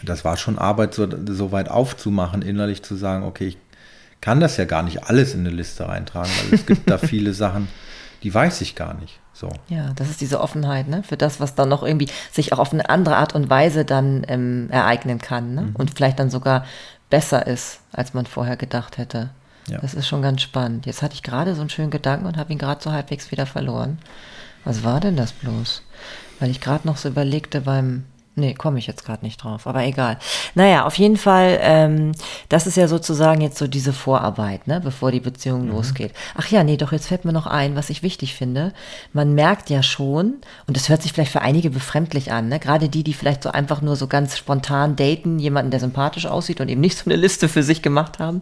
[0.03, 3.57] das war schon Arbeit, so, so weit aufzumachen, innerlich zu sagen, okay, ich
[4.21, 7.33] kann das ja gar nicht alles in eine Liste reintragen, weil es gibt da viele
[7.33, 7.67] Sachen,
[8.23, 9.19] die weiß ich gar nicht.
[9.33, 9.49] So.
[9.67, 11.03] Ja, das ist diese Offenheit, ne?
[11.03, 14.25] Für das, was dann noch irgendwie sich auch auf eine andere Art und Weise dann
[14.29, 15.61] ähm, ereignen kann, ne?
[15.63, 15.75] Mhm.
[15.75, 16.65] Und vielleicht dann sogar
[17.09, 19.29] besser ist, als man vorher gedacht hätte.
[19.67, 19.79] Ja.
[19.79, 20.85] Das ist schon ganz spannend.
[20.85, 23.45] Jetzt hatte ich gerade so einen schönen Gedanken und habe ihn gerade so halbwegs wieder
[23.45, 23.97] verloren.
[24.63, 25.83] Was war denn das bloß?
[26.39, 28.03] Weil ich gerade noch so überlegte beim
[28.37, 30.17] Nee, komme ich jetzt gerade nicht drauf, aber egal.
[30.55, 32.11] Naja, auf jeden Fall, ähm,
[32.49, 35.71] das ist ja sozusagen jetzt so diese Vorarbeit, ne, bevor die Beziehung mhm.
[35.71, 36.11] losgeht.
[36.35, 38.73] Ach ja, nee, doch, jetzt fällt mir noch ein, was ich wichtig finde.
[39.13, 40.35] Man merkt ja schon,
[40.67, 43.51] und das hört sich vielleicht für einige befremdlich an, ne, gerade die, die vielleicht so
[43.51, 47.15] einfach nur so ganz spontan daten, jemanden, der sympathisch aussieht und eben nicht so eine
[47.15, 48.41] Liste für sich gemacht haben,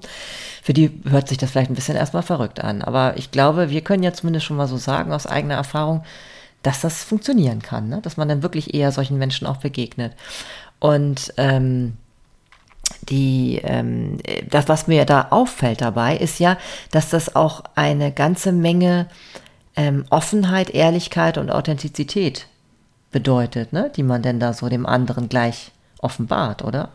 [0.63, 2.81] für die hört sich das vielleicht ein bisschen erstmal verrückt an.
[2.81, 6.03] Aber ich glaube, wir können ja zumindest schon mal so sagen, aus eigener Erfahrung,
[6.63, 8.01] dass das funktionieren kann, ne?
[8.01, 10.13] dass man dann wirklich eher solchen Menschen auch begegnet.
[10.79, 11.97] Und ähm,
[13.09, 14.17] die, ähm,
[14.49, 16.57] das, was mir da auffällt dabei, ist ja,
[16.91, 19.07] dass das auch eine ganze Menge
[19.75, 22.47] ähm, Offenheit, Ehrlichkeit und Authentizität
[23.11, 23.91] bedeutet, ne?
[23.95, 26.89] die man denn da so dem anderen gleich offenbart, oder?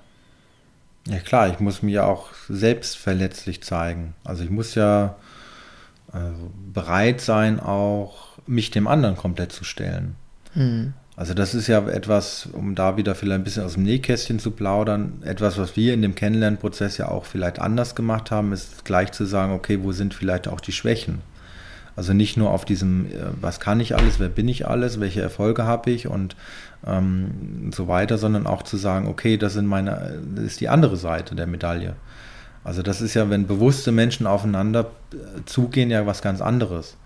[1.07, 4.15] Ja klar, ich muss mir auch selbst verletzlich zeigen.
[4.25, 5.17] Also ich muss ja
[6.13, 10.17] also bereit sein, auch mich dem anderen komplett zu stellen.
[10.55, 10.95] Mhm.
[11.17, 14.53] Also das ist ja etwas, um da wieder vielleicht ein bisschen aus dem Nähkästchen zu
[14.53, 19.11] plaudern, etwas, was wir in dem Kennenlernprozess ja auch vielleicht anders gemacht haben, ist gleich
[19.11, 21.21] zu sagen, okay, wo sind vielleicht auch die Schwächen?
[21.97, 25.21] Also nicht nur auf diesem, äh, was kann ich alles, wer bin ich alles, welche
[25.21, 26.37] Erfolge habe ich und
[26.87, 30.97] ähm, so weiter, sondern auch zu sagen, okay, das sind meine, das ist die andere
[30.97, 31.97] Seite der Medaille.
[32.69, 36.99] Also das ist ja, wenn bewusste Menschen aufeinander äh, zugehen, ja was ganz anderes.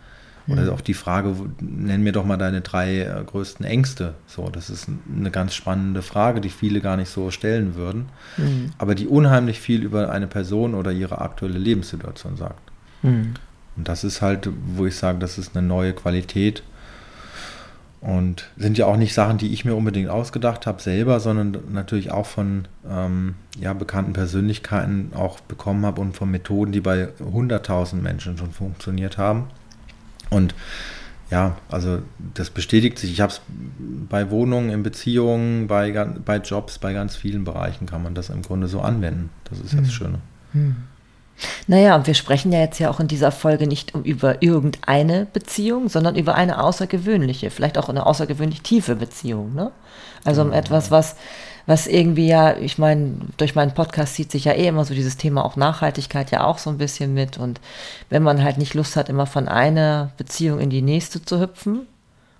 [0.48, 0.70] Oder mhm.
[0.70, 4.14] auch die Frage, nenn mir doch mal deine drei äh, größten Ängste.
[4.26, 8.70] So, das ist eine ganz spannende Frage, die viele gar nicht so stellen würden, mhm.
[8.76, 12.72] aber die unheimlich viel über eine Person oder ihre aktuelle Lebenssituation sagt.
[13.02, 13.34] Mhm.
[13.76, 16.64] Und das ist halt, wo ich sage, das ist eine neue Qualität.
[18.02, 22.10] Und sind ja auch nicht Sachen, die ich mir unbedingt ausgedacht habe selber, sondern natürlich
[22.10, 27.94] auch von ähm, ja, bekannten Persönlichkeiten auch bekommen habe und von Methoden, die bei 100.000
[27.96, 29.44] Menschen schon funktioniert haben.
[30.30, 30.52] Und
[31.30, 32.02] ja, also
[32.34, 33.12] das bestätigt sich.
[33.12, 33.40] Ich habe es
[34.08, 35.92] bei Wohnungen, in Beziehungen, bei,
[36.24, 39.30] bei Jobs, bei ganz vielen Bereichen kann man das im Grunde so anwenden.
[39.48, 39.94] Das ist ja das hm.
[39.94, 40.18] Schöne.
[40.52, 40.76] Hm.
[41.66, 45.88] Naja, und wir sprechen ja jetzt ja auch in dieser Folge nicht über irgendeine Beziehung,
[45.88, 49.54] sondern über eine außergewöhnliche, vielleicht auch eine außergewöhnlich tiefe Beziehung.
[49.54, 49.72] Ne?
[50.24, 51.16] Also um etwas, was
[51.66, 55.16] was irgendwie ja, ich meine, durch meinen Podcast zieht sich ja eh immer so dieses
[55.16, 57.38] Thema auch Nachhaltigkeit ja auch so ein bisschen mit.
[57.38, 57.60] Und
[58.10, 61.86] wenn man halt nicht Lust hat, immer von einer Beziehung in die nächste zu hüpfen,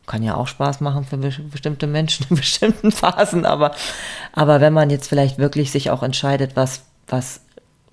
[0.07, 3.73] kann ja auch Spaß machen für bestimmte Menschen in bestimmten Phasen, aber,
[4.33, 7.41] aber wenn man jetzt vielleicht wirklich sich auch entscheidet, was, was,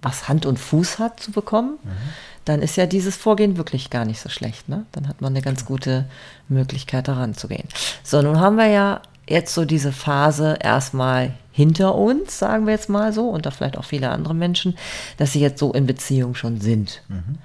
[0.01, 1.89] was Hand und Fuß hat zu bekommen, mhm.
[2.45, 4.69] dann ist ja dieses Vorgehen wirklich gar nicht so schlecht.
[4.69, 4.85] Ne?
[4.91, 6.05] Dann hat man eine ganz gute
[6.47, 7.67] Möglichkeit, daran zu gehen.
[8.03, 12.89] So, nun haben wir ja jetzt so diese Phase erstmal hinter uns, sagen wir jetzt
[12.89, 14.77] mal so, und da vielleicht auch viele andere Menschen,
[15.17, 17.01] dass sie jetzt so in Beziehung schon sind.
[17.09, 17.37] Mhm.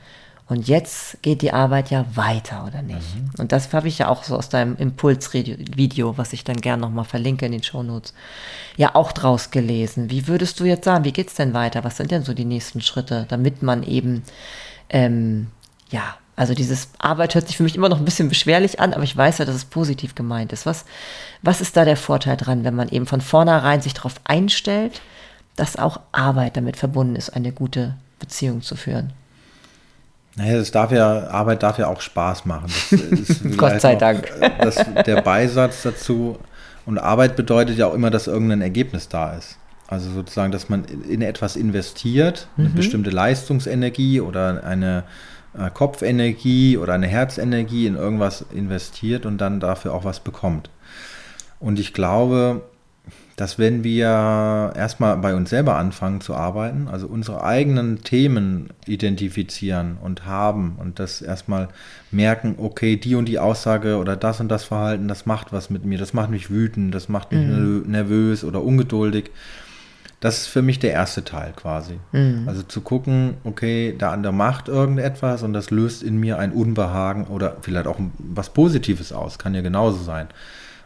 [0.47, 3.17] Und jetzt geht die Arbeit ja weiter, oder nicht?
[3.17, 3.31] Mhm.
[3.39, 7.07] Und das habe ich ja auch so aus deinem Impulsvideo, was ich dann gern nochmal
[7.07, 8.13] verlinke in den Shownotes,
[8.77, 10.11] ja auch draus gelesen.
[10.11, 11.83] Wie würdest du jetzt sagen, wie geht es denn weiter?
[11.83, 14.23] Was sind denn so die nächsten Schritte, damit man eben,
[14.91, 15.47] ähm,
[15.91, 19.05] ja, also dieses Arbeit hört sich für mich immer noch ein bisschen beschwerlich an, aber
[19.05, 20.67] ich weiß ja, dass es positiv gemeint ist.
[20.67, 20.85] Was,
[21.41, 25.01] was ist da der Vorteil dran, wenn man eben von vornherein sich darauf einstellt,
[25.57, 29.13] dass auch Arbeit damit verbunden ist, eine gute Beziehung zu führen?
[30.37, 32.73] Naja, das darf ja, Arbeit darf ja auch Spaß machen.
[33.57, 34.33] Gott sei Dank.
[34.61, 36.39] Das, der Beisatz dazu.
[36.87, 39.59] Und Arbeit bedeutet ja auch immer, dass irgendein Ergebnis da ist.
[39.87, 42.75] Also sozusagen, dass man in etwas investiert, eine mhm.
[42.75, 45.05] bestimmte Leistungsenergie oder eine
[45.57, 50.69] äh, Kopfenergie oder eine Herzenergie in irgendwas investiert und dann dafür auch was bekommt.
[51.61, 52.63] Und ich glaube,
[53.37, 59.97] dass wenn wir erstmal bei uns selber anfangen zu arbeiten, also unsere eigenen Themen identifizieren
[60.01, 61.69] und haben und das erstmal
[62.13, 65.85] merken, okay, die und die Aussage oder das und das Verhalten, das macht was mit
[65.85, 67.85] mir, das macht mich wütend, das macht mich mhm.
[67.87, 69.31] nervös oder ungeduldig
[70.25, 71.99] das ist für mich der erste Teil quasi.
[72.13, 72.45] Mhm.
[72.49, 77.25] Also zu gucken, okay, der andere macht irgendetwas und das löst in mir ein Unbehagen
[77.25, 80.29] oder vielleicht auch was Positives aus, kann ja genauso sein.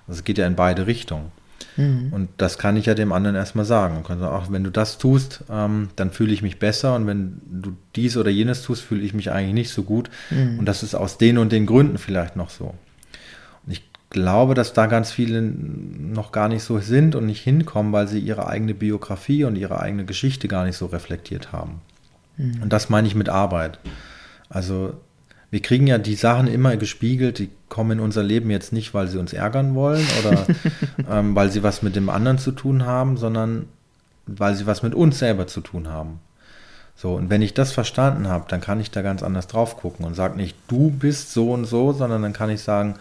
[0.08, 1.30] Also es geht ja in beide Richtungen.
[1.78, 2.12] Mhm.
[2.12, 3.96] Und das kann ich ja dem anderen erstmal sagen.
[3.96, 6.94] Und kann sagen, ach, wenn du das tust, ähm, dann fühle ich mich besser.
[6.96, 10.10] Und wenn du dies oder jenes tust, fühle ich mich eigentlich nicht so gut.
[10.30, 10.58] Mhm.
[10.58, 12.74] Und das ist aus den und den Gründen vielleicht noch so.
[13.64, 17.92] Und ich glaube, dass da ganz viele noch gar nicht so sind und nicht hinkommen,
[17.92, 21.80] weil sie ihre eigene Biografie und ihre eigene Geschichte gar nicht so reflektiert haben.
[22.36, 22.62] Mhm.
[22.62, 23.78] Und das meine ich mit Arbeit.
[24.48, 24.94] Also
[25.50, 29.08] wir kriegen ja die Sachen immer gespiegelt, die kommen in unser Leben jetzt nicht, weil
[29.08, 30.46] sie uns ärgern wollen oder
[31.10, 33.66] ähm, weil sie was mit dem anderen zu tun haben, sondern
[34.26, 36.20] weil sie was mit uns selber zu tun haben.
[36.96, 40.04] So, und wenn ich das verstanden habe, dann kann ich da ganz anders drauf gucken
[40.04, 42.96] und sage nicht, du bist so und so, sondern dann kann ich sagen,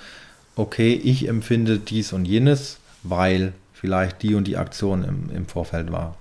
[0.56, 5.92] okay, ich empfinde dies und jenes, weil vielleicht die und die Aktion im, im Vorfeld
[5.92, 6.16] war.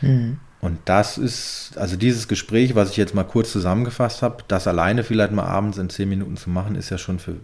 [0.00, 0.38] Mhm.
[0.62, 5.02] Und das ist, also dieses Gespräch, was ich jetzt mal kurz zusammengefasst habe, das alleine
[5.02, 7.34] vielleicht mal abends in zehn Minuten zu machen, ist ja schon für,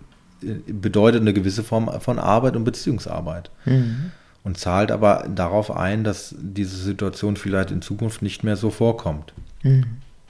[0.41, 3.51] bedeutet eine gewisse Form von Arbeit und Beziehungsarbeit.
[3.65, 4.13] Mhm.
[4.45, 9.33] Und zahlt aber darauf ein, dass diese Situation vielleicht in Zukunft nicht mehr so vorkommt.
[9.65, 9.85] Mhm.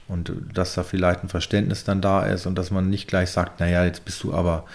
[0.07, 3.59] Und dass da vielleicht ein Verständnis dann da ist und dass man nicht gleich sagt,
[3.59, 4.65] naja, jetzt bist du aber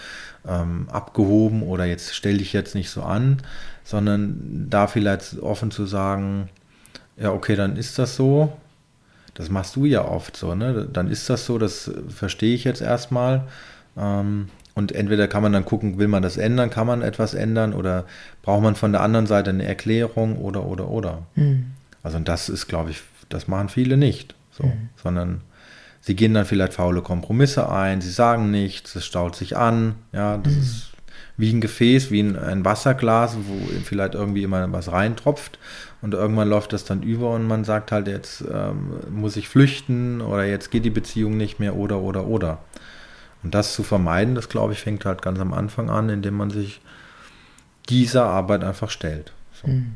[0.47, 3.39] ähm, abgehoben oder jetzt stell dich jetzt nicht so an,
[3.83, 6.49] sondern da vielleicht offen zu sagen,
[7.17, 8.53] ja, okay, dann ist das so.
[9.33, 10.87] Das machst du ja oft so, ne?
[10.91, 13.43] Dann ist das so, das verstehe ich jetzt erstmal.
[13.97, 17.73] Ähm, und entweder kann man dann gucken, will man das ändern, kann man etwas ändern
[17.73, 18.05] oder
[18.41, 21.23] braucht man von der anderen Seite eine Erklärung oder, oder, oder.
[21.35, 21.71] Mhm.
[22.03, 24.89] Also das ist, glaube ich, das machen viele nicht, so, mhm.
[25.01, 25.41] sondern
[26.01, 30.37] sie gehen dann vielleicht faule Kompromisse ein, sie sagen nichts, es staut sich an, ja,
[30.37, 30.59] das mhm.
[30.59, 30.91] ist
[31.37, 35.57] wie ein Gefäß, wie ein, ein Wasserglas, wo vielleicht irgendwie immer was reintropft
[36.05, 40.21] und irgendwann läuft das dann über und man sagt halt, jetzt ähm, muss ich flüchten
[40.21, 42.59] oder jetzt geht die Beziehung nicht mehr oder oder oder.
[43.41, 46.51] Und das zu vermeiden, das glaube ich, fängt halt ganz am Anfang an, indem man
[46.51, 46.79] sich
[47.89, 49.33] dieser Arbeit einfach stellt.
[49.59, 49.67] So.
[49.67, 49.95] Mhm.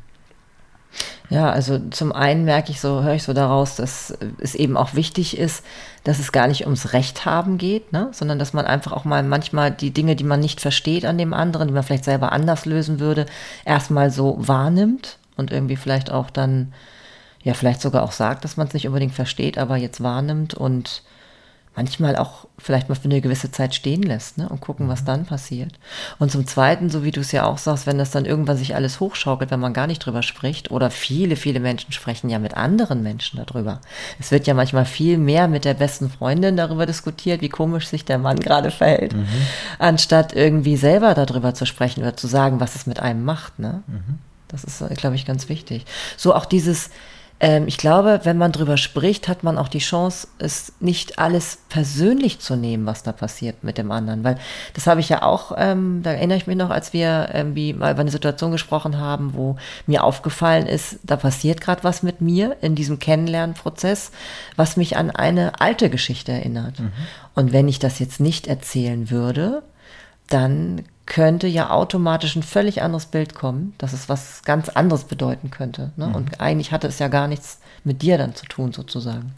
[1.30, 4.96] Ja, also zum einen merke ich so, höre ich so daraus, dass es eben auch
[4.96, 5.64] wichtig ist,
[6.06, 8.08] dass es gar nicht ums Recht haben geht, ne?
[8.14, 11.36] sondern dass man einfach auch mal manchmal die Dinge, die man nicht versteht an dem
[11.36, 13.28] anderen, die man vielleicht selber anders lösen würde,
[13.64, 16.74] erstmal so wahrnimmt und irgendwie vielleicht auch dann,
[17.42, 21.02] ja, vielleicht sogar auch sagt, dass man es nicht unbedingt versteht, aber jetzt wahrnimmt und
[21.80, 25.06] manchmal auch vielleicht mal für eine gewisse Zeit stehen lässt ne, und gucken, was mhm.
[25.06, 25.72] dann passiert.
[26.18, 28.76] Und zum Zweiten, so wie du es ja auch sagst, wenn das dann irgendwann sich
[28.76, 32.58] alles hochschaukelt, wenn man gar nicht drüber spricht, oder viele, viele Menschen sprechen ja mit
[32.58, 33.80] anderen Menschen darüber.
[34.20, 38.04] Es wird ja manchmal viel mehr mit der besten Freundin darüber diskutiert, wie komisch sich
[38.04, 39.28] der Mann gerade verhält, mhm.
[39.78, 43.58] anstatt irgendwie selber darüber zu sprechen oder zu sagen, was es mit einem macht.
[43.58, 43.84] Ne?
[43.88, 44.20] Mhm.
[44.50, 45.86] Das ist, äh, glaube ich, ganz wichtig.
[46.18, 46.90] So auch dieses,
[47.40, 51.60] ähm, ich glaube, wenn man drüber spricht, hat man auch die Chance, es nicht alles
[51.70, 54.24] persönlich zu nehmen, was da passiert mit dem anderen.
[54.24, 54.38] Weil
[54.74, 57.94] das habe ich ja auch, ähm, da erinnere ich mich noch, als wir irgendwie mal
[57.94, 59.56] über eine Situation gesprochen haben, wo
[59.88, 64.12] mir aufgefallen ist, da passiert gerade was mit mir in diesem Kennenlernprozess,
[64.58, 66.80] was mich an eine alte Geschichte erinnert.
[66.80, 66.92] Mhm.
[67.36, 69.64] Und wenn ich das jetzt nicht erzählen würde,
[70.28, 75.50] dann könnte ja automatisch ein völlig anderes Bild kommen, dass es was ganz anderes bedeuten
[75.52, 75.92] könnte.
[75.98, 76.08] Ne?
[76.08, 76.16] Mhm.
[76.16, 79.34] Und eigentlich hatte es ja gar nichts mit dir dann zu tun, sozusagen.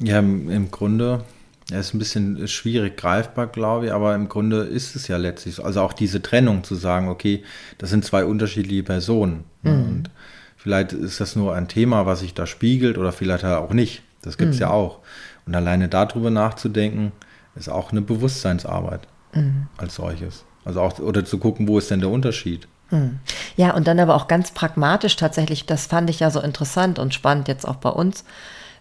[0.00, 1.24] Ja, im, im Grunde,
[1.70, 5.54] ja, ist ein bisschen schwierig greifbar, glaube ich, aber im Grunde ist es ja letztlich
[5.54, 5.62] so.
[5.62, 7.44] Also auch diese Trennung zu sagen, okay,
[7.78, 9.44] das sind zwei unterschiedliche Personen.
[9.62, 9.70] Ne?
[9.70, 9.84] Mhm.
[9.84, 10.10] Und
[10.56, 14.02] vielleicht ist das nur ein Thema, was sich da spiegelt oder vielleicht auch nicht.
[14.22, 14.62] Das gibt es mhm.
[14.62, 14.98] ja auch.
[15.46, 17.12] Und alleine darüber nachzudenken,
[17.54, 19.68] ist auch eine Bewusstseinsarbeit mhm.
[19.76, 20.45] als solches.
[20.66, 22.66] Also auch, oder zu gucken, wo ist denn der Unterschied?
[22.88, 23.20] Hm.
[23.56, 27.14] Ja, und dann aber auch ganz pragmatisch tatsächlich, das fand ich ja so interessant und
[27.14, 28.24] spannend jetzt auch bei uns,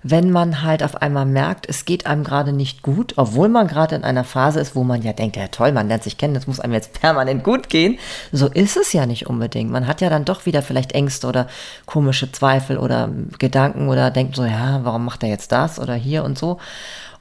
[0.08, 3.95] wenn man halt auf einmal merkt, es geht einem gerade nicht gut, obwohl man gerade
[3.95, 6.48] in einer Phase ist, wo man ja denkt, ja toll, man lernt sich kennen, das
[6.48, 7.98] muss einem jetzt permanent gut gehen.
[8.32, 9.71] So ist es ja nicht unbedingt.
[9.71, 11.48] Man hat ja dann doch wieder vielleicht Ängste oder
[11.86, 16.24] komische Zweifel oder Gedanken oder denkt so, ja, warum macht er jetzt das oder hier
[16.24, 16.60] und so.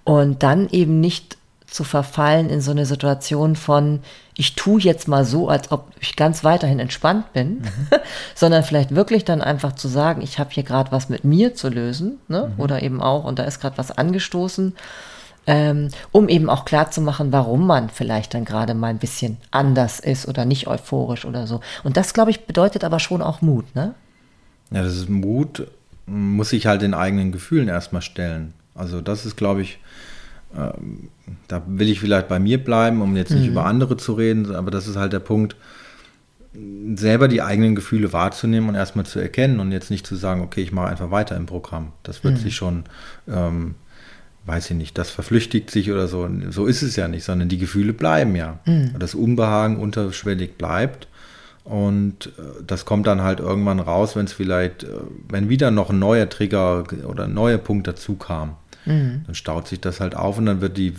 [0.05, 1.39] Und dann eben nicht
[1.75, 3.99] zu verfallen in so eine Situation von,
[4.37, 7.89] ich tue jetzt mal so, als ob ich ganz weiterhin entspannt bin, mhm.
[8.37, 11.69] sondern vielleicht wirklich dann einfach zu sagen, ich habe hier gerade was mit mir zu
[11.69, 12.53] lösen, ne?
[12.55, 12.61] Mhm.
[12.63, 14.77] oder eben auch, und da ist gerade was angestoßen,
[15.49, 19.39] ähm, um eben auch klar zu machen, warum man vielleicht dann gerade mal ein bisschen
[19.51, 21.61] anders ist oder nicht euphorisch oder so.
[21.83, 23.97] Und das, glaube ich, bedeutet aber schon auch Mut, ne?
[24.71, 25.67] Ja, das ist Mut,
[26.07, 28.55] muss sich halt den eigenen Gefühlen erstmal stellen.
[28.77, 29.81] Also das ist, glaube ich,
[30.57, 31.09] ähm,
[31.49, 33.53] da will ich vielleicht bei mir bleiben, um jetzt nicht mhm.
[33.53, 35.57] über andere zu reden, aber das ist halt der Punkt,
[36.95, 40.63] selber die eigenen Gefühle wahrzunehmen und erstmal zu erkennen und jetzt nicht zu sagen, okay,
[40.63, 41.93] ich mache einfach weiter im Programm.
[42.03, 42.39] Das wird mhm.
[42.39, 42.85] sich schon,
[43.29, 43.75] ähm,
[44.47, 46.29] weiß ich nicht, das verflüchtigt sich oder so.
[46.51, 48.61] So ist es ja nicht, sondern die Gefühle bleiben ja.
[48.67, 48.95] Mhm.
[48.99, 51.09] Das Unbehagen unterschwellig bleibt.
[51.65, 54.89] Und äh, das kommt dann halt irgendwann raus, wenn es vielleicht, äh,
[55.29, 58.57] wenn wieder noch ein neuer Trigger oder ein neuer Punkt dazu kam.
[58.87, 59.23] Mhm.
[59.27, 60.95] Dann staut sich das halt auf und dann wird die,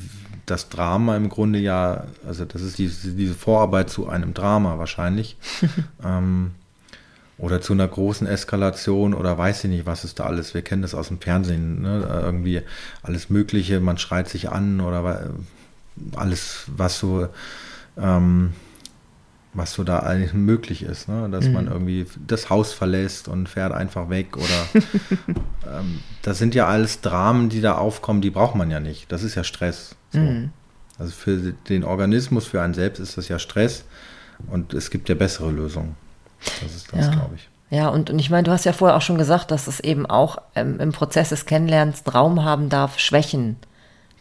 [0.45, 5.37] das Drama im Grunde ja, also das ist diese, diese Vorarbeit zu einem Drama wahrscheinlich.
[6.03, 6.51] ähm,
[7.37, 10.53] oder zu einer großen Eskalation oder weiß ich nicht, was ist da alles.
[10.53, 12.07] Wir kennen das aus dem Fernsehen, ne?
[12.23, 12.61] irgendwie
[13.03, 15.31] alles Mögliche, man schreit sich an oder
[16.15, 17.27] alles, was so
[17.97, 18.53] ähm,
[19.55, 21.29] was so da eigentlich möglich ist, ne?
[21.29, 21.53] dass mhm.
[21.53, 24.81] man irgendwie das Haus verlässt und fährt einfach weg oder
[25.79, 29.11] ähm, das sind ja alles Dramen, die da aufkommen, die braucht man ja nicht.
[29.11, 29.95] Das ist ja Stress.
[30.11, 30.19] So.
[30.19, 30.51] Mhm.
[30.99, 33.85] Also für den Organismus, für einen selbst ist das ja Stress
[34.47, 35.95] und es gibt ja bessere Lösungen.
[36.61, 37.11] Das ist das, ja.
[37.11, 37.49] glaube ich.
[37.69, 40.05] Ja, und, und ich meine, du hast ja vorher auch schon gesagt, dass es eben
[40.05, 43.57] auch ähm, im Prozess des Kennenlernens Raum haben darf, Schwächen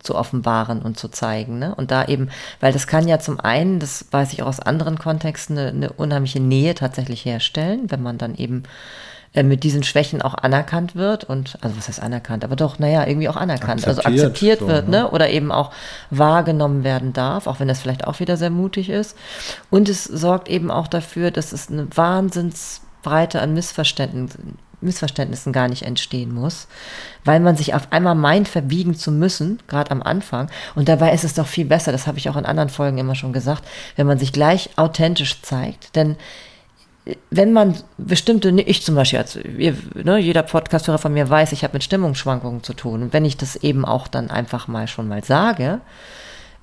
[0.04, 1.58] zu offenbaren und zu zeigen.
[1.58, 1.74] Ne?
[1.74, 2.28] Und da eben,
[2.60, 5.92] weil das kann ja zum einen, das weiß ich auch aus anderen Kontexten, eine, eine
[5.92, 8.64] unheimliche Nähe tatsächlich herstellen, wenn man dann eben
[9.34, 13.06] äh, mit diesen Schwächen auch anerkannt wird und, also was heißt anerkannt, aber doch, naja,
[13.06, 14.98] irgendwie auch anerkannt, akzeptiert, also akzeptiert so, wird, ne?
[14.98, 15.10] ne?
[15.10, 15.72] Oder eben auch
[16.10, 19.16] wahrgenommen werden darf, auch wenn das vielleicht auch wieder sehr mutig ist.
[19.70, 25.82] Und es sorgt eben auch dafür, dass es eine Wahnsinnsbreite an Missverständnissen Missverständnissen gar nicht
[25.82, 26.68] entstehen muss,
[27.24, 30.50] weil man sich auf einmal meint, verbiegen zu müssen, gerade am Anfang.
[30.74, 33.14] Und dabei ist es doch viel besser, das habe ich auch in anderen Folgen immer
[33.14, 33.64] schon gesagt,
[33.96, 35.96] wenn man sich gleich authentisch zeigt.
[35.96, 36.16] Denn
[37.06, 41.52] äh, wenn man bestimmte, ich zum Beispiel, also ihr, ne, jeder Podcasthörer von mir weiß,
[41.52, 43.02] ich habe mit Stimmungsschwankungen zu tun.
[43.02, 45.80] Und wenn ich das eben auch dann einfach mal schon mal sage,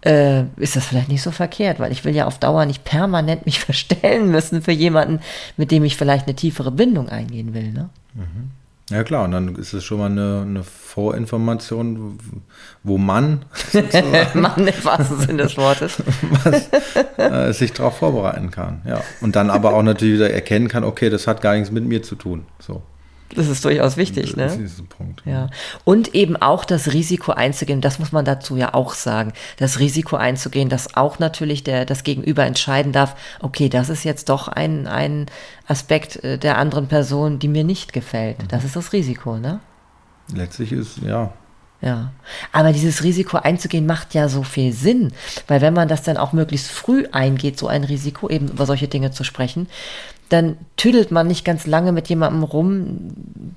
[0.02, 3.46] äh, ist das vielleicht nicht so verkehrt, weil ich will ja auf Dauer nicht permanent
[3.46, 5.20] mich verstellen müssen für jemanden,
[5.58, 7.72] mit dem ich vielleicht eine tiefere Bindung eingehen will.
[7.72, 7.90] Ne?
[8.14, 8.52] Mhm.
[8.90, 12.20] Ja klar, und dann ist es schon mal eine, eine Vorinformation,
[12.84, 13.46] wo man,
[14.34, 16.04] Mann im wahrsten Sinne des Wortes,
[16.44, 16.70] was,
[17.18, 18.82] äh, sich darauf vorbereiten kann.
[18.86, 19.02] Ja.
[19.22, 22.04] Und dann aber auch natürlich wieder erkennen kann, okay, das hat gar nichts mit mir
[22.04, 22.46] zu tun.
[22.60, 22.82] So.
[23.36, 24.44] Das ist durchaus wichtig, ne?
[24.44, 25.24] Das ist ein Punkt.
[25.26, 25.50] Ja.
[25.84, 30.16] Und eben auch das Risiko einzugehen, das muss man dazu ja auch sagen, das Risiko
[30.16, 34.88] einzugehen, dass auch natürlich der, das Gegenüber entscheiden darf, okay, das ist jetzt doch ein,
[34.88, 35.28] ein
[35.68, 38.42] Aspekt äh, der anderen Person, die mir nicht gefällt.
[38.44, 38.48] Mhm.
[38.50, 39.60] Das ist das Risiko, ne?
[40.34, 41.34] Letztlich ist, ja,
[41.82, 42.12] ja,
[42.52, 45.14] aber dieses Risiko einzugehen macht ja so viel Sinn,
[45.48, 48.88] weil wenn man das dann auch möglichst früh eingeht, so ein Risiko, eben über solche
[48.88, 49.68] Dinge zu sprechen,
[50.32, 53.12] dann tüdelt man nicht ganz lange mit jemandem rum,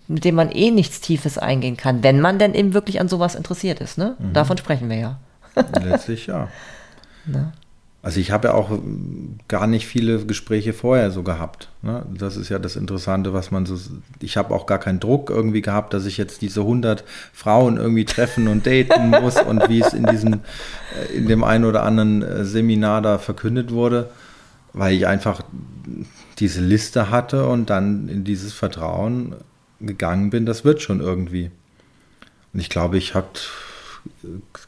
[0.09, 3.37] mit dem man eh nichts Tiefes eingehen kann, wenn man denn eben wirklich an sowas
[3.37, 3.97] interessiert ist.
[3.97, 4.17] Ne?
[4.19, 4.33] Mhm.
[4.33, 5.21] Davon sprechen wir ja.
[5.85, 6.49] Letztlich ja.
[7.27, 7.53] Na?
[8.03, 8.71] Also ich habe ja auch
[9.47, 11.69] gar nicht viele Gespräche vorher so gehabt.
[11.81, 12.05] Ne?
[12.13, 13.79] Das ist ja das Interessante, was man so.
[14.21, 18.05] Ich habe auch gar keinen Druck irgendwie gehabt, dass ich jetzt diese 100 Frauen irgendwie
[18.05, 22.23] treffen und daten muss und wie es in diesem, äh, in dem einen oder anderen
[22.23, 24.11] äh, Seminar da verkündet wurde,
[24.75, 25.43] weil ich einfach
[26.39, 29.37] diese Liste hatte und dann in dieses Vertrauen
[29.81, 31.51] gegangen bin, das wird schon irgendwie.
[32.53, 33.41] Und ich glaube, ich hatte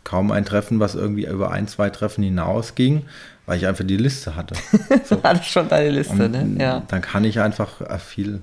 [0.04, 3.02] kaum ein Treffen, was irgendwie über ein, zwei Treffen hinausging,
[3.44, 4.54] weil ich einfach die Liste hatte.
[5.04, 5.22] So.
[5.22, 6.56] hatte schon deine Liste, und ne?
[6.58, 6.82] Ja.
[6.88, 8.40] Dann kann ich einfach viel,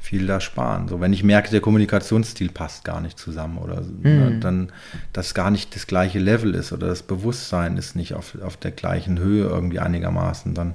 [0.00, 0.88] viel da sparen.
[0.88, 4.40] So, wenn ich merke, der Kommunikationsstil passt gar nicht zusammen oder mhm.
[4.40, 4.72] dann
[5.12, 8.72] das gar nicht das gleiche Level ist oder das Bewusstsein ist nicht auf, auf der
[8.72, 10.74] gleichen Höhe irgendwie einigermaßen, dann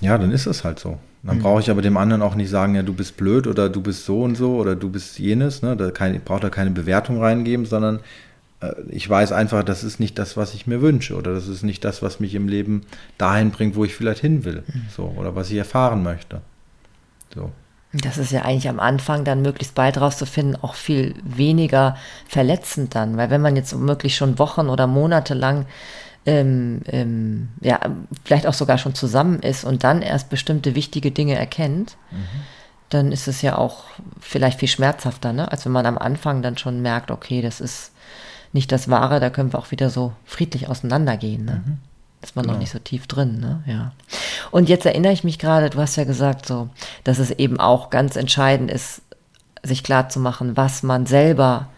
[0.00, 0.98] ja, dann ist es halt so.
[1.22, 1.42] Dann mhm.
[1.42, 4.04] brauche ich aber dem anderen auch nicht sagen, ja, du bist blöd oder du bist
[4.04, 5.62] so und so oder du bist jenes.
[5.62, 5.76] Ne?
[5.76, 8.00] Da kann, ich brauche da keine Bewertung reingeben, sondern
[8.60, 11.62] äh, ich weiß einfach, das ist nicht das, was ich mir wünsche oder das ist
[11.62, 12.82] nicht das, was mich im Leben
[13.16, 14.64] dahin bringt, wo ich vielleicht hin will.
[14.66, 14.82] Mhm.
[14.94, 16.42] So, oder was ich erfahren möchte.
[17.34, 17.50] So.
[17.94, 23.16] Das ist ja eigentlich am Anfang dann möglichst bald rauszufinden, auch viel weniger verletzend dann,
[23.16, 25.66] weil wenn man jetzt wirklich schon Wochen oder Monate lang
[26.26, 27.80] ähm, ähm, ja,
[28.24, 32.26] vielleicht auch sogar schon zusammen ist und dann erst bestimmte wichtige Dinge erkennt, mhm.
[32.88, 33.84] dann ist es ja auch
[34.20, 35.50] vielleicht viel schmerzhafter, ne?
[35.50, 37.92] als wenn man am Anfang dann schon merkt, okay, das ist
[38.52, 41.44] nicht das Wahre, da können wir auch wieder so friedlich auseinandergehen.
[41.44, 41.62] Ne?
[41.64, 41.78] Mhm.
[42.22, 42.54] Ist man genau.
[42.54, 43.62] noch nicht so tief drin, ne?
[43.66, 43.92] Ja.
[44.50, 46.70] Und jetzt erinnere ich mich gerade, du hast ja gesagt, so,
[47.02, 49.02] dass es eben auch ganz entscheidend ist,
[49.62, 51.68] sich klar zu machen, was man selber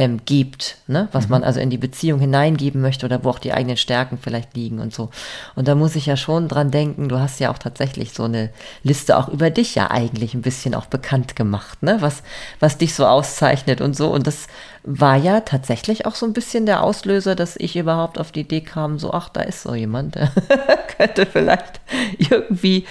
[0.00, 1.08] ähm, gibt, ne?
[1.12, 1.32] was mhm.
[1.32, 4.78] man also in die Beziehung hineingeben möchte oder wo auch die eigenen Stärken vielleicht liegen
[4.78, 5.10] und so.
[5.56, 8.48] Und da muss ich ja schon dran denken, du hast ja auch tatsächlich so eine
[8.82, 11.98] Liste auch über dich ja eigentlich ein bisschen auch bekannt gemacht, ne?
[12.00, 12.22] was,
[12.60, 14.10] was dich so auszeichnet und so.
[14.10, 14.46] Und das
[14.84, 18.62] war ja tatsächlich auch so ein bisschen der Auslöser, dass ich überhaupt auf die Idee
[18.62, 20.32] kam, so, ach, da ist so jemand, der
[20.96, 21.82] könnte vielleicht
[22.16, 22.86] irgendwie,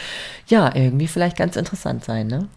[0.45, 2.47] ja, irgendwie vielleicht ganz interessant sein, ne?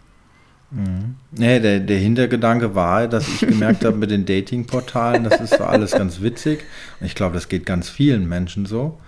[0.73, 1.17] Mhm.
[1.33, 5.65] Nee, der, der Hintergedanke war, dass ich gemerkt habe mit den Datingportalen, das ist so
[5.65, 6.65] alles ganz witzig.
[6.99, 8.99] Und ich glaube, das geht ganz vielen Menschen so.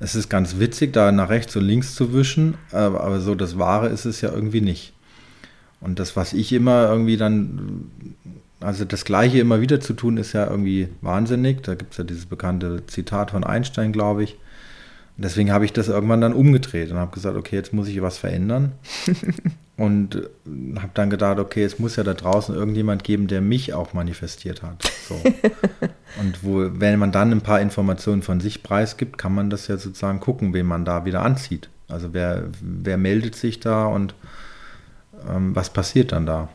[0.00, 3.58] Es ist ganz witzig, da nach rechts und links zu wischen, aber, aber so das
[3.58, 4.92] Wahre ist es ja irgendwie nicht.
[5.80, 7.90] Und das, was ich immer irgendwie dann,
[8.60, 11.62] also das Gleiche immer wieder zu tun, ist ja irgendwie wahnsinnig.
[11.62, 14.36] Da gibt es ja dieses bekannte Zitat von Einstein, glaube ich.
[15.20, 18.18] Deswegen habe ich das irgendwann dann umgedreht und habe gesagt, okay, jetzt muss ich was
[18.18, 18.72] verändern.
[19.76, 20.22] und
[20.76, 24.62] habe dann gedacht, okay, es muss ja da draußen irgendjemand geben, der mich auch manifestiert
[24.62, 24.90] hat.
[25.08, 25.14] So.
[26.20, 29.76] und wo, wenn man dann ein paar Informationen von sich preisgibt, kann man das ja
[29.76, 31.68] sozusagen gucken, wen man da wieder anzieht.
[31.88, 34.14] Also wer, wer meldet sich da und
[35.28, 36.48] ähm, was passiert dann da?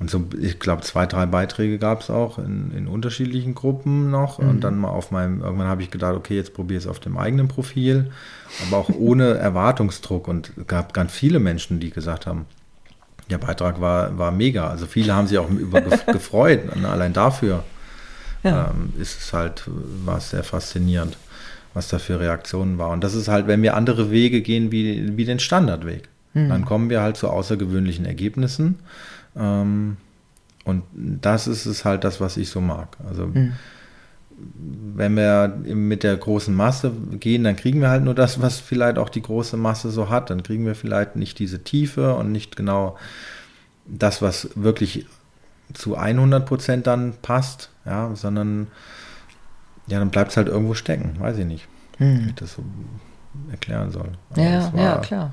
[0.00, 4.38] Und so, ich glaube, zwei, drei Beiträge gab es auch in, in, unterschiedlichen Gruppen noch.
[4.38, 4.48] Mhm.
[4.48, 7.00] Und dann mal auf meinem, irgendwann habe ich gedacht, okay, jetzt probiere ich es auf
[7.00, 8.10] dem eigenen Profil,
[8.66, 10.28] aber auch ohne Erwartungsdruck.
[10.28, 12.46] Und es gab ganz viele Menschen, die gesagt haben,
[13.28, 14.68] der Beitrag war, war mega.
[14.68, 15.80] Also viele haben sich auch über
[16.12, 16.60] gefreut.
[16.74, 17.64] Und allein dafür
[18.44, 18.70] ja.
[18.70, 19.64] ähm, ist es halt,
[20.04, 21.16] war es sehr faszinierend,
[21.74, 22.90] was da für Reaktionen war.
[22.90, 26.08] Und das ist halt, wenn wir andere Wege gehen wie, wie den Standardweg.
[26.34, 26.48] Mhm.
[26.48, 28.78] Dann kommen wir halt zu außergewöhnlichen Ergebnissen.
[29.36, 29.96] Ähm,
[30.64, 32.96] und das ist es halt das, was ich so mag.
[33.08, 33.54] Also mhm.
[34.94, 38.98] wenn wir mit der großen Masse gehen, dann kriegen wir halt nur das, was vielleicht
[38.98, 40.30] auch die große Masse so hat.
[40.30, 42.98] Dann kriegen wir vielleicht nicht diese Tiefe und nicht genau
[43.86, 45.06] das, was wirklich
[45.72, 48.68] zu 100 Prozent dann passt, ja, sondern
[49.86, 52.24] ja, dann bleibt es halt irgendwo stecken, weiß ich nicht, hm.
[52.24, 52.62] wie ich das so
[53.50, 54.12] erklären soll.
[54.30, 55.32] Aber ja, ja, klar.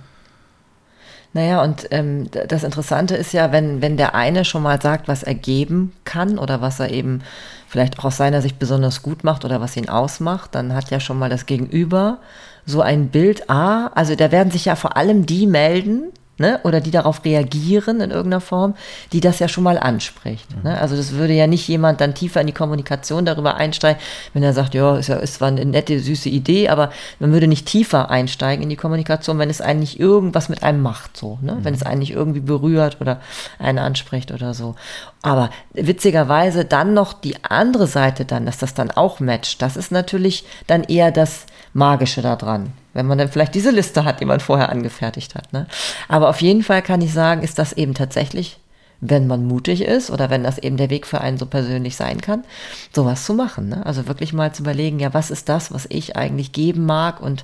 [1.35, 5.21] Naja, und ähm, das Interessante ist ja, wenn, wenn der eine schon mal sagt, was
[5.21, 7.23] er geben kann oder was er eben
[7.67, 11.01] vielleicht auch aus seiner Sicht besonders gut macht oder was ihn ausmacht, dann hat ja
[11.01, 12.19] schon mal das Gegenüber
[12.65, 16.03] so ein Bild, ah, also da werden sich ja vor allem die melden,
[16.37, 18.75] ne, oder die darauf reagieren in irgendeiner Form,
[19.13, 20.55] die das ja schon mal anspricht.
[20.55, 20.63] Mhm.
[20.63, 20.79] Ne?
[20.79, 24.01] Also das würde ja nicht jemand dann tiefer in die Kommunikation darüber einsteigen,
[24.33, 27.47] wenn er sagt, ja, ist ja ist zwar eine nette, süße Idee, aber man würde
[27.47, 31.53] nicht tiefer einsteigen in die Kommunikation, wenn es eigentlich irgendwas mit einem macht, so, ne?
[31.55, 31.65] Mhm.
[31.65, 33.21] wenn es eigentlich irgendwie berührt oder
[33.59, 34.75] einen anspricht oder so.
[35.21, 39.91] Aber witzigerweise dann noch die andere Seite dann, dass das dann auch matcht, das ist
[39.91, 44.39] natürlich dann eher das Magische daran wenn man dann vielleicht diese Liste hat, die man
[44.39, 45.51] vorher angefertigt hat.
[45.51, 45.67] Ne?
[46.07, 48.57] Aber auf jeden Fall kann ich sagen, ist das eben tatsächlich,
[49.01, 52.21] wenn man mutig ist oder wenn das eben der Weg für einen so persönlich sein
[52.21, 52.45] kann,
[52.93, 53.67] sowas zu machen.
[53.67, 53.85] Ne?
[53.85, 57.43] Also wirklich mal zu überlegen, ja, was ist das, was ich eigentlich geben mag und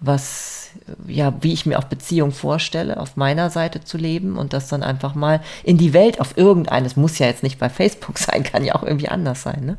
[0.00, 0.61] was,
[1.06, 4.82] ja, wie ich mir auch Beziehung vorstelle, auf meiner Seite zu leben und das dann
[4.82, 8.64] einfach mal in die Welt auf irgendeines, muss ja jetzt nicht bei Facebook sein, kann
[8.64, 9.76] ja auch irgendwie anders sein, ne?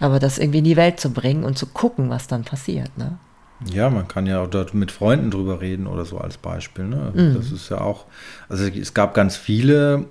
[0.00, 3.18] Aber das irgendwie in die Welt zu bringen und zu gucken, was dann passiert, ne?
[3.72, 6.84] Ja, man kann ja auch dort mit Freunden drüber reden oder so als Beispiel.
[6.84, 7.12] Ne?
[7.14, 7.34] Mhm.
[7.34, 8.06] Das ist ja auch,
[8.48, 10.06] also es gab ganz viele,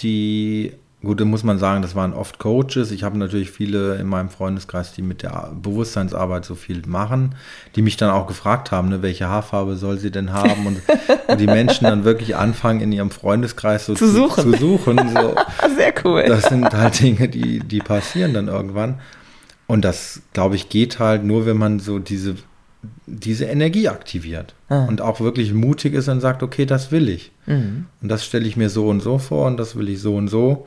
[0.00, 2.90] die, gut, da muss man sagen, das waren oft Coaches.
[2.90, 7.34] Ich habe natürlich viele in meinem Freundeskreis, die mit der Bewusstseinsarbeit so viel machen,
[7.74, 10.82] die mich dann auch gefragt haben, ne, welche Haarfarbe soll sie denn haben und,
[11.26, 14.44] und die Menschen dann wirklich anfangen, in ihrem Freundeskreis so zu suchen.
[14.44, 15.34] Zu, zu suchen so.
[15.76, 16.24] Sehr cool.
[16.26, 19.00] Das sind halt Dinge, die, die passieren dann irgendwann.
[19.66, 22.36] Und das, glaube ich, geht halt nur, wenn man so diese
[23.06, 24.86] diese Energie aktiviert ah.
[24.86, 27.30] und auch wirklich mutig ist und sagt, okay, das will ich.
[27.46, 27.86] Mhm.
[28.00, 30.28] Und das stelle ich mir so und so vor und das will ich so und
[30.28, 30.66] so.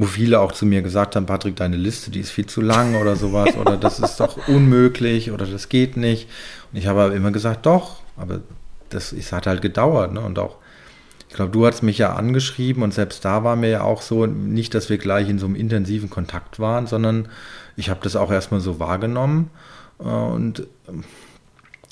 [0.00, 2.94] Wo viele auch zu mir gesagt haben, Patrick, deine Liste, die ist viel zu lang
[3.00, 6.28] oder sowas oder das ist doch unmöglich oder das geht nicht.
[6.72, 8.40] Und ich habe aber immer gesagt, doch, aber
[8.90, 10.12] das es hat halt gedauert.
[10.12, 10.20] Ne?
[10.20, 10.58] Und auch,
[11.28, 14.26] ich glaube, du hast mich ja angeschrieben und selbst da war mir ja auch so,
[14.26, 17.26] nicht, dass wir gleich in so einem intensiven Kontakt waren, sondern
[17.76, 19.50] ich habe das auch erstmal so wahrgenommen
[19.98, 21.02] äh, und ähm,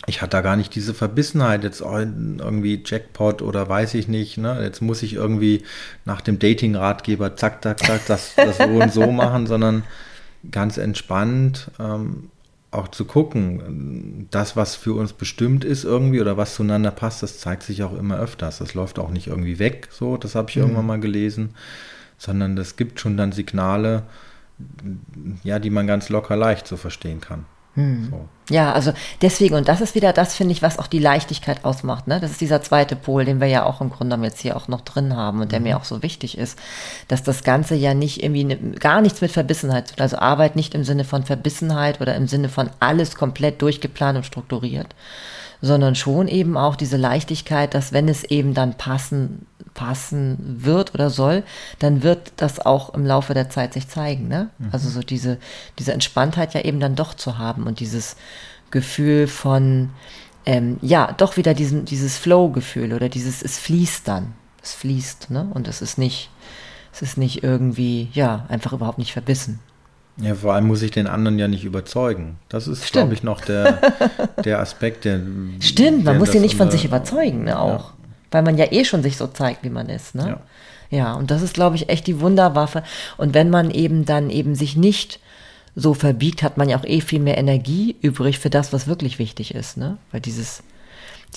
[0.07, 4.37] ich hatte da gar nicht diese Verbissenheit, jetzt irgendwie Jackpot oder weiß ich nicht.
[4.37, 4.63] Ne?
[4.63, 5.63] Jetzt muss ich irgendwie
[6.05, 9.85] nach dem Dating-Ratgeber zack, zack, zack, das, das so und so machen, sondern
[10.51, 12.31] ganz entspannt ähm,
[12.71, 14.29] auch zu gucken.
[14.31, 17.97] Das, was für uns bestimmt ist irgendwie oder was zueinander passt, das zeigt sich auch
[17.97, 18.59] immer öfters.
[18.59, 20.63] Das läuft auch nicht irgendwie weg, so, das habe ich mhm.
[20.63, 21.55] irgendwann mal gelesen,
[22.19, 24.03] sondern das gibt schon dann Signale,
[25.43, 27.45] ja, die man ganz locker leicht so verstehen kann.
[27.77, 28.09] Hm.
[28.11, 28.29] So.
[28.49, 32.07] Ja, also deswegen, und das ist wieder das, finde ich, was auch die Leichtigkeit ausmacht.
[32.07, 32.21] Ne?
[32.21, 34.81] Das ist dieser zweite Pol, den wir ja auch im Grunde jetzt hier auch noch
[34.81, 35.65] drin haben und der mhm.
[35.65, 36.59] mir auch so wichtig ist,
[37.09, 40.01] dass das Ganze ja nicht irgendwie ne, gar nichts mit Verbissenheit tut.
[40.01, 44.27] Also Arbeit nicht im Sinne von Verbissenheit oder im Sinne von alles komplett durchgeplant und
[44.27, 44.95] strukturiert,
[45.61, 51.11] sondern schon eben auch diese Leichtigkeit, dass wenn es eben dann passen, passen wird oder
[51.11, 51.43] soll,
[51.79, 54.29] dann wird das auch im Laufe der Zeit sich zeigen.
[54.29, 54.51] Ne?
[54.59, 54.69] Mhm.
[54.73, 55.39] Also so diese,
[55.79, 58.17] diese Entspanntheit ja eben dann doch zu haben und dieses
[58.71, 59.91] Gefühl von,
[60.45, 64.35] ähm, ja, doch wieder diesen, dieses Flow-Gefühl oder dieses, es fließt dann.
[64.63, 65.49] Es fließt, ne?
[65.55, 66.31] Und es ist nicht,
[66.93, 69.61] es ist nicht irgendwie, ja, einfach überhaupt nicht verbissen.
[70.19, 72.37] Ja, vor allem muss ich den anderen ja nicht überzeugen.
[72.49, 73.81] Das ist, glaube ich, noch der,
[74.45, 75.21] der Aspekt, der.
[75.61, 77.91] Stimmt, man muss ja nicht von sich überzeugen, ne, auch.
[77.91, 77.93] Ja.
[78.31, 80.29] Weil man ja eh schon sich so zeigt, wie man ist, ne?
[80.29, 80.41] Ja.
[80.89, 82.85] Ja, und das ist, glaube ich, echt die Wunderwaffe.
[83.17, 85.19] Und wenn man eben dann eben sich nicht
[85.75, 89.19] so verbiegt, hat man ja auch eh viel mehr Energie übrig für das, was wirklich
[89.19, 89.99] wichtig ist, ne?
[90.13, 90.63] Weil dieses,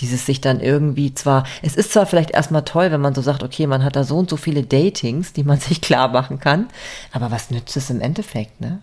[0.01, 3.43] dieses sich dann irgendwie zwar, es ist zwar vielleicht erstmal toll, wenn man so sagt,
[3.43, 6.67] okay, man hat da so und so viele Datings, die man sich klar machen kann,
[7.11, 8.79] aber was nützt es im Endeffekt, ne?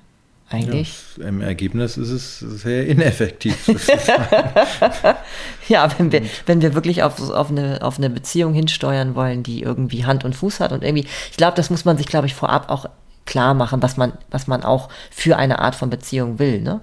[0.49, 0.95] Eigentlich.
[1.19, 3.67] Ja, Im Ergebnis ist es sehr ineffektiv.
[5.69, 9.63] ja, wenn wir, wenn wir wirklich auf, auf, eine, auf eine Beziehung hinsteuern wollen, die
[9.63, 12.35] irgendwie Hand und Fuß hat und irgendwie, ich glaube, das muss man sich, glaube ich,
[12.35, 12.89] vorab auch
[13.27, 16.61] klar machen, was man, was man auch für eine Art von Beziehung will.
[16.61, 16.81] Ne?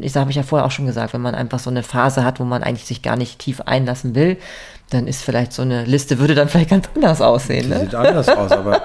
[0.00, 2.40] Ich habe ich ja vorher auch schon gesagt, wenn man einfach so eine Phase hat,
[2.40, 4.36] wo man eigentlich sich gar nicht tief einlassen will,
[4.90, 7.68] dann ist vielleicht so eine Liste, würde dann vielleicht ganz anders aussehen.
[7.68, 7.80] Ne?
[7.80, 8.82] Sieht anders aus, aber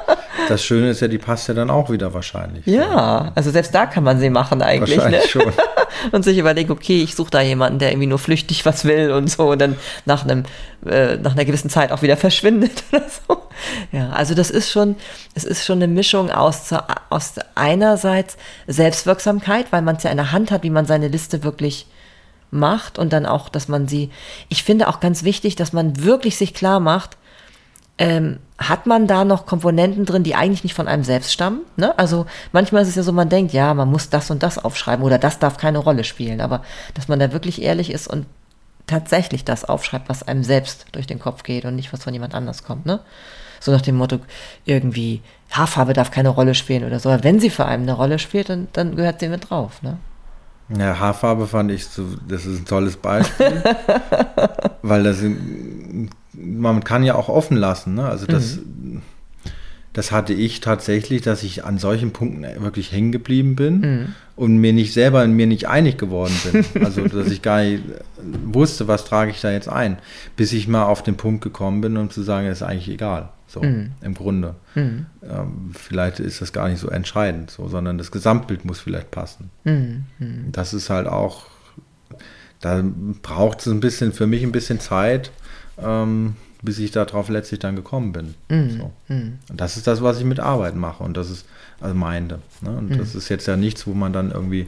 [0.49, 2.65] das Schöne ist ja, die passt ja dann auch wieder wahrscheinlich.
[2.65, 4.97] Ja, also selbst da kann man sie machen eigentlich.
[4.97, 5.29] Wahrscheinlich ne?
[5.29, 5.53] schon.
[6.11, 9.29] und sich überlegen, okay, ich suche da jemanden, der irgendwie nur flüchtig was will und
[9.29, 10.43] so und dann nach einem,
[10.85, 13.43] äh, nach einer gewissen Zeit auch wieder verschwindet oder so.
[13.91, 14.95] Ja, also das ist schon,
[15.35, 16.73] es ist schon eine Mischung aus,
[17.09, 21.43] aus einerseits Selbstwirksamkeit, weil man es ja in der Hand hat, wie man seine Liste
[21.43, 21.87] wirklich
[22.51, 24.11] macht und dann auch, dass man sie,
[24.49, 27.17] ich finde auch ganz wichtig, dass man wirklich sich klar macht,
[27.97, 31.61] ähm, hat man da noch Komponenten drin, die eigentlich nicht von einem selbst stammen?
[31.75, 31.97] Ne?
[31.97, 35.05] Also manchmal ist es ja so, man denkt, ja, man muss das und das aufschreiben
[35.05, 36.63] oder das darf keine Rolle spielen, aber
[36.93, 38.25] dass man da wirklich ehrlich ist und
[38.87, 42.35] tatsächlich das aufschreibt, was einem selbst durch den Kopf geht und nicht was von jemand
[42.35, 42.85] anders kommt.
[42.85, 42.99] Ne?
[43.59, 44.19] So nach dem Motto,
[44.65, 45.21] irgendwie
[45.51, 47.09] Haarfarbe darf keine Rolle spielen oder so.
[47.09, 49.81] Aber wenn sie für einen eine Rolle spielt, dann, dann gehört sie mit drauf.
[49.81, 49.97] Ne?
[50.77, 53.63] Ja, Haarfarbe fand ich so, das ist ein tolles Beispiel,
[54.81, 55.23] weil das
[56.33, 57.95] man kann ja auch offen lassen.
[57.95, 58.05] Ne?
[58.05, 59.01] Also das, mhm.
[59.93, 64.15] das hatte ich tatsächlich, dass ich an solchen Punkten wirklich hängen geblieben bin mhm.
[64.35, 66.65] Und mir nicht selber in mir nicht einig geworden bin.
[66.83, 67.83] Also dass ich gar nicht
[68.45, 69.97] wusste, was trage ich da jetzt ein,
[70.35, 73.29] bis ich mal auf den Punkt gekommen bin, um zu sagen, es ist eigentlich egal.
[73.47, 73.91] So, mhm.
[74.01, 74.55] im Grunde.
[74.73, 75.05] Mhm.
[75.21, 79.51] Ähm, vielleicht ist das gar nicht so entscheidend, so, sondern das Gesamtbild muss vielleicht passen.
[79.63, 80.05] Mhm.
[80.17, 80.51] mhm.
[80.51, 81.45] Das ist halt auch,
[82.61, 82.83] da
[83.21, 85.29] braucht es ein bisschen, für mich ein bisschen Zeit,
[85.77, 88.33] ähm, bis ich darauf letztlich dann gekommen bin.
[88.49, 88.69] Mhm.
[88.71, 88.91] So.
[89.09, 89.39] Mhm.
[89.49, 91.45] Und das ist das, was ich mit Arbeit mache und das ist,
[91.83, 92.39] also meinte.
[92.61, 92.71] Ne?
[92.71, 94.67] Und das ist jetzt ja nichts, wo man dann irgendwie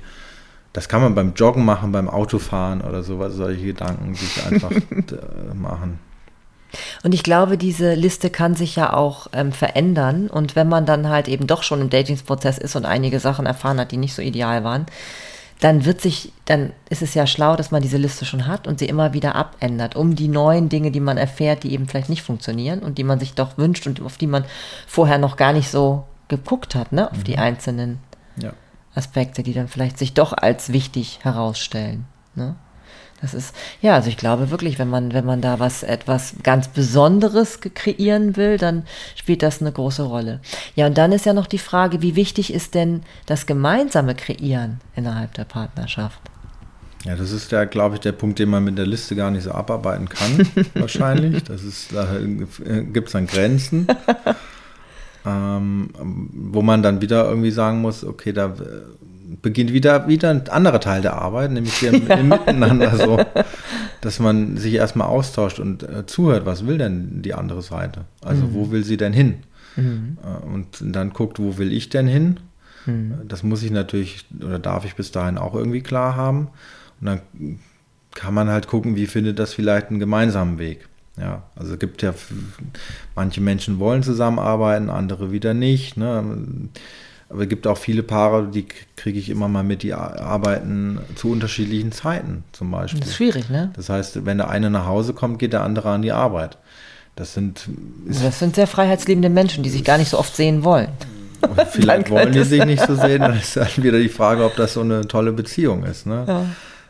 [0.76, 5.53] das kann man beim Joggen machen, beim Autofahren oder sowas, solche Gedanken sich einfach äh,
[5.53, 5.99] machen.
[7.01, 10.28] Und ich glaube, diese Liste kann sich ja auch ähm, verändern.
[10.28, 13.80] Und wenn man dann halt eben doch schon im Datingsprozess ist und einige Sachen erfahren
[13.80, 14.86] hat, die nicht so ideal waren,
[15.61, 18.80] dann wird sich, dann ist es ja schlau, dass man diese Liste schon hat und
[18.80, 22.24] sie immer wieder abändert, um die neuen Dinge, die man erfährt, die eben vielleicht nicht
[22.24, 24.43] funktionieren und die man sich doch wünscht und auf die man
[24.86, 27.23] vorher noch gar nicht so geguckt hat, ne, auf mhm.
[27.23, 27.99] die einzelnen
[28.41, 28.53] ja.
[28.93, 32.05] Aspekte, die dann vielleicht sich doch als wichtig herausstellen.
[32.36, 32.55] Ne?
[33.21, 36.67] Das ist, ja, also ich glaube wirklich, wenn man, wenn man da was, etwas ganz
[36.67, 38.84] Besonderes kreieren will, dann
[39.15, 40.41] spielt das eine große Rolle.
[40.76, 44.82] Ja, und dann ist ja noch die Frage, wie wichtig ist denn das gemeinsame Kreieren
[44.95, 46.19] innerhalb der Partnerschaft?
[47.05, 49.43] Ja, das ist ja, glaube ich, der Punkt, den man mit der Liste gar nicht
[49.43, 51.43] so abarbeiten kann, wahrscheinlich.
[51.43, 53.88] Das ist, da gibt es dann Grenzen,
[55.26, 55.89] ähm,
[56.34, 58.53] wo man dann wieder irgendwie sagen muss, okay, da
[59.41, 62.15] beginnt wieder, wieder ein anderer Teil der Arbeit, nämlich hier ja.
[62.19, 63.19] im Miteinander so,
[64.01, 68.05] dass man sich erstmal austauscht und äh, zuhört, was will denn die andere Seite?
[68.23, 68.53] Also mhm.
[68.53, 69.36] wo will sie denn hin?
[69.76, 70.17] Mhm.
[70.23, 72.39] Äh, und dann guckt, wo will ich denn hin?
[72.86, 73.15] Mhm.
[73.28, 76.49] Das muss ich natürlich oder darf ich bis dahin auch irgendwie klar haben.
[77.01, 77.21] Und dann
[78.13, 80.88] kann man halt gucken, wie findet das vielleicht einen gemeinsamen Weg.
[81.18, 82.13] Ja, also es gibt ja
[83.16, 85.95] manche Menschen wollen zusammenarbeiten, andere wieder nicht.
[85.97, 86.24] Ne?
[87.30, 91.32] Aber es gibt auch viele Paare, die kriege ich immer mal mit, die arbeiten zu
[91.32, 92.99] unterschiedlichen Zeiten zum Beispiel.
[92.99, 93.72] Das ist schwierig, ne?
[93.76, 96.57] Das heißt, wenn der eine nach Hause kommt, geht der andere an die Arbeit.
[97.16, 97.68] Das sind,
[98.05, 100.89] das sind sehr freiheitsliebende Menschen, die sich gar nicht so oft sehen wollen.
[101.72, 104.74] vielleicht wollen die sich nicht so sehen, dann ist dann wieder die Frage, ob das
[104.74, 106.05] so eine tolle Beziehung ist.
[106.05, 106.26] Ne?
[106.28, 106.45] Ja.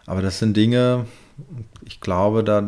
[0.08, 1.06] Aber das sind Dinge,
[1.86, 2.64] ich glaube, da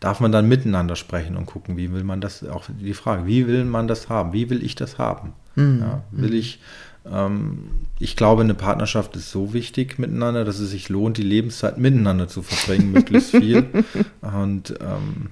[0.00, 3.46] darf man dann miteinander sprechen und gucken, wie will man das, auch die Frage, wie
[3.46, 4.32] will man das haben?
[4.32, 5.32] Wie will ich das haben?
[5.56, 5.80] Mhm.
[5.80, 6.60] Ja, will ich,
[7.10, 11.78] ähm, ich glaube, eine Partnerschaft ist so wichtig miteinander, dass es sich lohnt, die Lebenszeit
[11.78, 13.66] miteinander zu verbringen, möglichst viel.
[14.20, 15.30] Und ähm,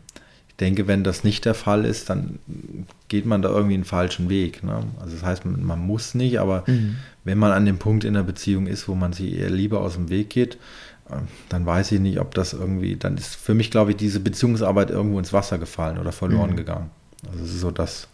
[0.49, 2.39] ich denke, wenn das nicht der Fall ist, dann
[3.09, 4.65] geht man da irgendwie einen falschen Weg.
[4.65, 4.83] Ne?
[4.99, 6.97] Also das heißt, man, muss nicht, aber mhm.
[7.25, 9.95] wenn man an dem Punkt in der Beziehung ist, wo man sich eher lieber aus
[9.95, 10.59] dem Weg geht,
[11.49, 14.91] dann weiß ich nicht, ob das irgendwie, dann ist für mich, glaube ich, diese Beziehungsarbeit
[14.91, 16.57] irgendwo ins Wasser gefallen oder verloren mhm.
[16.57, 16.91] gegangen.
[17.31, 18.09] Also es ist so das,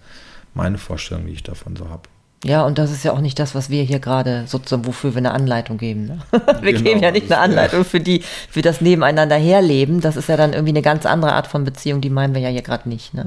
[0.54, 2.02] meine Vorstellung, die ich davon so habe.
[2.44, 5.18] Ja, und das ist ja auch nicht das, was wir hier gerade sozusagen, wofür wir
[5.18, 6.06] eine Anleitung geben.
[6.06, 6.18] Ne?
[6.60, 10.00] wir Genau, geben ja nicht eine Anleitung für die, für das Nebeneinander herleben.
[10.00, 12.48] Das ist ja dann irgendwie eine ganz andere Art von Beziehung, die meinen wir ja
[12.48, 13.14] hier gerade nicht.
[13.14, 13.26] Ne?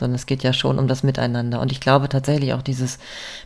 [0.00, 1.60] Sondern es geht ja schon um das Miteinander.
[1.60, 2.98] Und ich glaube tatsächlich auch dieses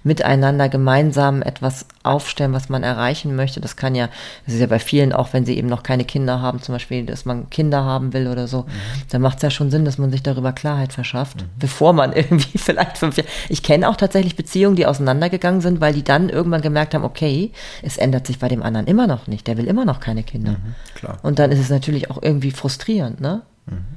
[0.05, 3.61] Miteinander gemeinsam etwas aufstellen, was man erreichen möchte.
[3.61, 4.09] Das kann ja,
[4.47, 7.05] das ist ja bei vielen auch, wenn sie eben noch keine Kinder haben, zum Beispiel,
[7.05, 8.67] dass man Kinder haben will oder so,
[9.11, 12.57] dann macht es ja schon Sinn, dass man sich darüber Klarheit verschafft, bevor man irgendwie
[12.57, 13.29] vielleicht fünf Jahre.
[13.49, 17.51] Ich kenne auch tatsächlich Beziehungen, die auseinandergegangen sind, weil die dann irgendwann gemerkt haben, okay,
[17.83, 19.47] es ändert sich bei dem anderen immer noch nicht.
[19.49, 20.57] Der will immer noch keine Kinder.
[20.95, 21.19] klar.
[21.23, 23.43] Und dann ist es natürlich auch irgendwie frustrierend, ne?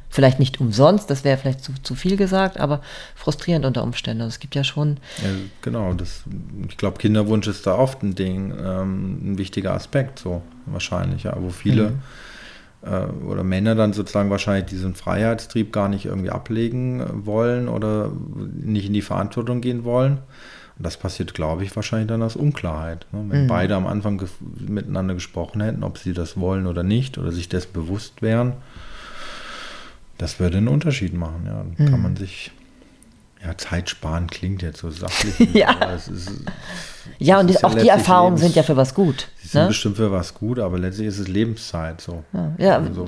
[0.09, 2.81] Vielleicht nicht umsonst, das wäre vielleicht zu, zu viel gesagt, aber
[3.15, 4.21] frustrierend unter Umständen.
[4.21, 5.29] Also es gibt ja schon, Ja,
[5.61, 6.23] genau, das,
[6.69, 11.35] ich glaube, Kinderwunsch ist da oft ein Ding, ähm, ein wichtiger Aspekt, so wahrscheinlich, ja,
[11.37, 11.95] wo viele
[12.83, 18.11] äh, oder Männer dann sozusagen wahrscheinlich diesen Freiheitstrieb gar nicht irgendwie ablegen wollen oder
[18.55, 20.19] nicht in die Verantwortung gehen wollen.
[20.77, 23.07] Und das passiert, glaube ich, wahrscheinlich dann aus Unklarheit.
[23.11, 23.25] Ne?
[23.27, 27.31] Wenn beide am Anfang gef- miteinander gesprochen hätten, ob sie das wollen oder nicht, oder
[27.31, 28.53] sich dessen bewusst wären,
[30.17, 31.43] das würde einen Unterschied machen.
[31.45, 32.51] Ja, dann kann man sich
[33.43, 35.35] ja, Zeit sparen klingt jetzt so sachlich.
[35.53, 35.71] Ja.
[35.95, 36.31] ist,
[37.19, 39.29] ja, und auch die letztlich Erfahrungen sind ja für was gut.
[39.47, 39.67] Sie sind Ne?
[39.69, 42.23] bestimmt für was gut, aber letztlich ist es Lebenszeit so.
[42.57, 43.07] Ja, man so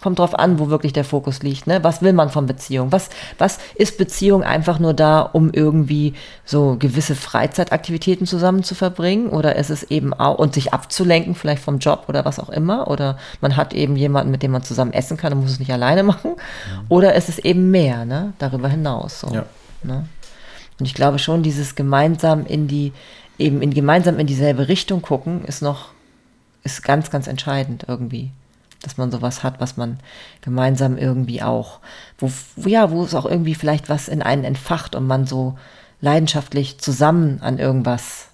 [0.00, 1.66] kommt drauf an, wo wirklich der Fokus liegt.
[1.66, 1.82] Ne?
[1.82, 2.92] Was will man von Beziehung?
[2.92, 6.14] Was, was ist Beziehung einfach nur da, um irgendwie
[6.44, 9.30] so gewisse Freizeitaktivitäten zusammen zu verbringen?
[9.30, 12.86] Oder ist es eben auch, und sich abzulenken, vielleicht vom Job oder was auch immer?
[12.88, 15.72] Oder man hat eben jemanden, mit dem man zusammen essen kann und muss es nicht
[15.72, 16.36] alleine machen?
[16.88, 18.32] Oder ist es eben mehr, ne?
[18.38, 19.20] darüber hinaus?
[19.20, 19.44] So, Ja.
[19.82, 20.06] ne?
[20.78, 22.94] Und ich glaube schon, dieses gemeinsam in die,
[23.40, 25.88] eben in gemeinsam in dieselbe Richtung gucken, ist noch,
[26.62, 28.30] ist ganz, ganz entscheidend irgendwie.
[28.82, 29.98] Dass man sowas hat, was man
[30.40, 31.80] gemeinsam irgendwie auch,
[32.18, 32.30] wo,
[32.66, 35.58] ja, wo es auch irgendwie vielleicht was in einen entfacht und man so
[36.00, 38.28] leidenschaftlich zusammen an irgendwas,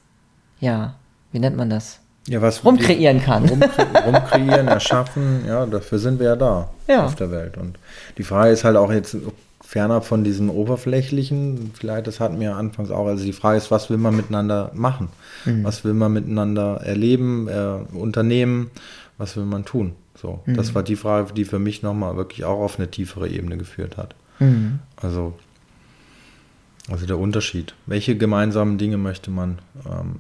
[0.60, 0.94] ja,
[1.32, 1.98] wie nennt man das?
[2.28, 3.48] Ja, was Rumkreieren kann.
[3.48, 7.06] Rumkre rumkreieren, erschaffen, ja, dafür sind wir ja da Ja.
[7.06, 7.56] auf der Welt.
[7.56, 7.78] Und
[8.18, 9.16] die Frage ist halt auch jetzt
[9.66, 13.70] fernab von diesem Oberflächlichen, vielleicht, das hatten wir ja anfangs auch, also die Frage ist,
[13.72, 15.08] was will man miteinander machen?
[15.44, 15.64] Mhm.
[15.64, 18.70] Was will man miteinander erleben, äh, unternehmen,
[19.18, 19.92] was will man tun?
[20.14, 20.54] So, Mhm.
[20.54, 23.96] das war die Frage, die für mich nochmal wirklich auch auf eine tiefere Ebene geführt
[23.96, 24.14] hat.
[24.38, 24.78] Mhm.
[24.96, 25.34] Also,
[26.88, 27.74] also der Unterschied.
[27.86, 30.16] Welche gemeinsamen Dinge möchte man ähm,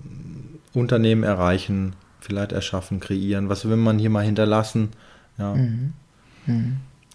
[0.74, 3.48] Unternehmen erreichen, vielleicht erschaffen, kreieren?
[3.48, 4.88] Was will man hier mal hinterlassen?
[5.38, 5.54] Ja.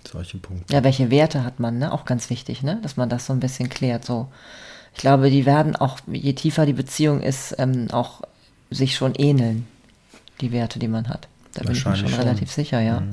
[0.10, 0.74] Solche Punkte.
[0.74, 1.92] Ja, welche Werte hat man, ne?
[1.92, 2.80] Auch ganz wichtig, ne?
[2.82, 4.06] Dass man das so ein bisschen klärt.
[4.06, 4.28] So,
[4.94, 8.22] ich glaube, die werden auch, je tiefer die Beziehung ist, ähm, auch
[8.70, 9.68] sich schon ähneln,
[10.42, 11.28] die Werte, die man hat.
[11.54, 12.20] Da bin ich mir schon, schon.
[12.20, 13.04] relativ sicher, ja.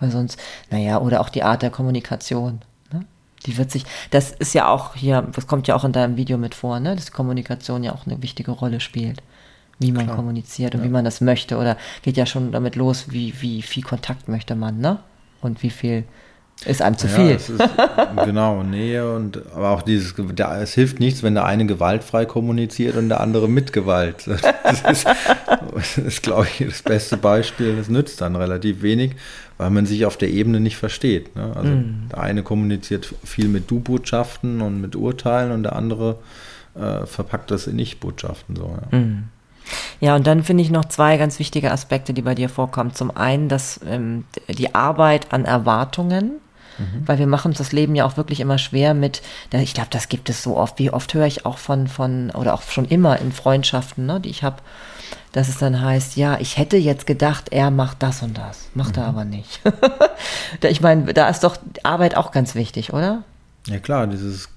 [0.00, 0.38] Weil sonst,
[0.70, 2.60] naja, oder auch die Art der Kommunikation.
[2.92, 3.04] Ne?
[3.46, 6.38] Die wird sich, das ist ja auch hier, das kommt ja auch in deinem Video
[6.38, 6.96] mit vor, ne?
[6.96, 9.22] Dass Kommunikation ja auch eine wichtige Rolle spielt.
[9.78, 10.16] Wie man Klar.
[10.16, 11.56] kommuniziert und wie man das möchte.
[11.56, 15.00] Oder geht ja schon damit los, wie, wie viel Kontakt möchte man, ne?
[15.42, 16.04] Und wie viel
[16.64, 17.30] ist einem zu Ja, viel.
[17.32, 17.52] ist,
[18.24, 22.96] genau, Nähe und aber auch dieses, der, es hilft nichts, wenn der eine gewaltfrei kommuniziert
[22.96, 24.26] und der andere mit Gewalt.
[24.62, 25.06] Das ist,
[25.74, 27.76] das ist glaube ich, das beste Beispiel.
[27.76, 29.12] Das nützt dann relativ wenig,
[29.58, 31.34] weil man sich auf der Ebene nicht versteht.
[31.36, 31.52] Ne?
[31.54, 31.70] Also
[32.10, 36.18] der eine kommuniziert viel mit Du-Botschaften und mit Urteilen und der andere
[36.74, 38.56] äh, verpackt das in Ich-Botschaften.
[38.56, 38.98] So, ja.
[40.00, 42.94] Ja, und dann finde ich noch zwei ganz wichtige Aspekte, die bei dir vorkommen.
[42.94, 46.40] Zum einen, dass ähm, die Arbeit an Erwartungen,
[47.06, 50.08] weil wir machen uns das Leben ja auch wirklich immer schwer mit, ich glaube, das
[50.08, 53.20] gibt es so oft, wie oft höre ich auch von, von, oder auch schon immer
[53.20, 54.56] in Freundschaften, ne, die ich habe,
[55.32, 58.96] dass es dann heißt, ja, ich hätte jetzt gedacht, er macht das und das, macht
[58.96, 59.60] er aber nicht.
[60.62, 63.22] ich meine, da ist doch Arbeit auch ganz wichtig, oder?
[63.66, 64.48] Ja klar, dieses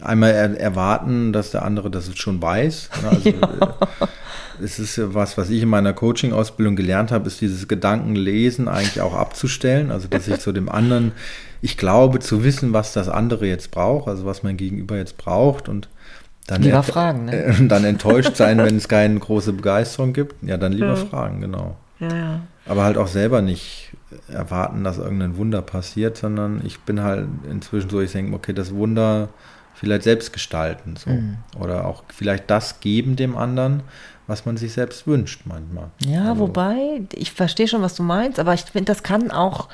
[0.00, 2.90] einmal er, erwarten, dass der andere das schon weiß.
[3.02, 4.06] ne, Also, äh,
[4.62, 9.00] Es ist ja was, was ich in meiner Coaching-Ausbildung gelernt habe, ist dieses Gedankenlesen eigentlich
[9.00, 9.90] auch abzustellen.
[9.90, 11.12] Also dass ich zu dem anderen,
[11.62, 15.68] ich glaube zu wissen, was das andere jetzt braucht, also was mein Gegenüber jetzt braucht
[15.68, 15.88] und
[16.46, 17.44] dann, Lieber fragen, ne?
[17.44, 20.34] äh, dann enttäuscht sein, wenn es keine große Begeisterung gibt.
[20.42, 21.76] Ja, dann lieber fragen, genau.
[22.00, 22.40] Ja, ja.
[22.66, 23.92] Aber halt auch selber nicht
[24.28, 28.74] erwarten, dass irgendein Wunder passiert, sondern ich bin halt inzwischen so, ich denke, okay, das
[28.74, 29.28] Wunder
[29.74, 30.96] vielleicht selbst gestalten.
[30.96, 31.10] So.
[31.10, 31.38] Mhm.
[31.58, 33.82] Oder auch vielleicht das geben dem anderen,
[34.26, 35.90] was man sich selbst wünscht manchmal.
[36.04, 39.68] Ja, Also, wobei, ich verstehe schon, was du meinst, aber ich finde, das kann auch,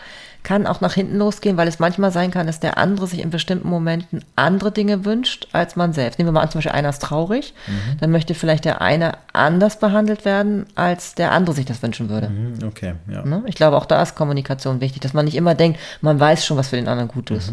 [0.46, 3.30] kann auch nach hinten losgehen, weil es manchmal sein kann, dass der andere sich in
[3.30, 6.18] bestimmten Momenten andere Dinge wünscht als man selbst.
[6.20, 7.98] Nehmen wir mal an, zum Beispiel einer ist traurig, Mhm.
[7.98, 12.28] dann möchte vielleicht der eine anders behandelt werden, als der andere sich das wünschen würde.
[12.28, 13.24] Mhm, Okay, ja.
[13.26, 13.42] Ne?
[13.46, 16.56] Ich glaube, auch da ist Kommunikation wichtig, dass man nicht immer denkt, man weiß schon,
[16.56, 17.52] was für den anderen gut ist.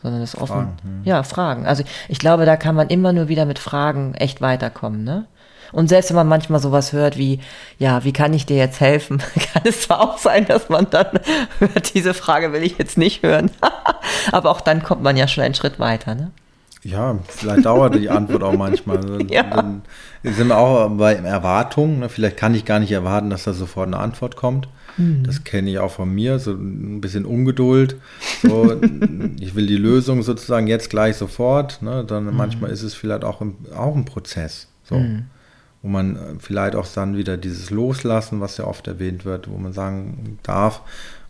[0.00, 0.46] sondern das offen.
[0.54, 1.00] Fragen, hm.
[1.02, 1.66] Ja, Fragen.
[1.66, 5.24] Also ich glaube, da kann man immer nur wieder mit Fragen echt weiterkommen, ne?
[5.72, 7.40] Und selbst wenn man manchmal sowas hört wie,
[7.78, 9.18] ja, wie kann ich dir jetzt helfen,
[9.52, 11.18] kann es zwar auch sein, dass man dann
[11.58, 13.50] hört, diese Frage will ich jetzt nicht hören.
[14.32, 16.30] Aber auch dann kommt man ja schon einen Schritt weiter, ne?
[16.84, 19.00] Ja, vielleicht dauert die Antwort auch manchmal.
[19.30, 19.42] ja.
[19.42, 19.82] Dann
[20.22, 22.00] sind wir auch bei Erwartungen.
[22.00, 22.08] Ne?
[22.08, 24.68] Vielleicht kann ich gar nicht erwarten, dass da sofort eine Antwort kommt.
[24.96, 25.24] Mhm.
[25.24, 27.96] Das kenne ich auch von mir, so ein bisschen Ungeduld.
[28.42, 28.80] So,
[29.40, 31.82] ich will die Lösung sozusagen jetzt gleich sofort.
[31.82, 32.04] Ne?
[32.06, 32.36] Dann mhm.
[32.36, 34.68] manchmal ist es vielleicht auch, ein, auch ein Prozess.
[34.84, 34.96] So.
[34.96, 35.24] Mhm.
[35.82, 39.56] Wo man äh, vielleicht auch dann wieder dieses Loslassen, was ja oft erwähnt wird, wo
[39.58, 40.82] man sagen darf,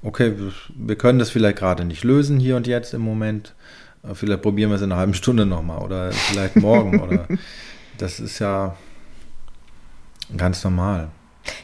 [0.02, 0.34] okay,
[0.74, 3.54] wir können das vielleicht gerade nicht lösen hier und jetzt im Moment.
[4.02, 7.00] Äh, vielleicht probieren wir es in einer halben Stunde nochmal oder vielleicht morgen.
[7.00, 7.26] oder
[7.98, 8.76] das ist ja
[10.36, 11.08] ganz normal.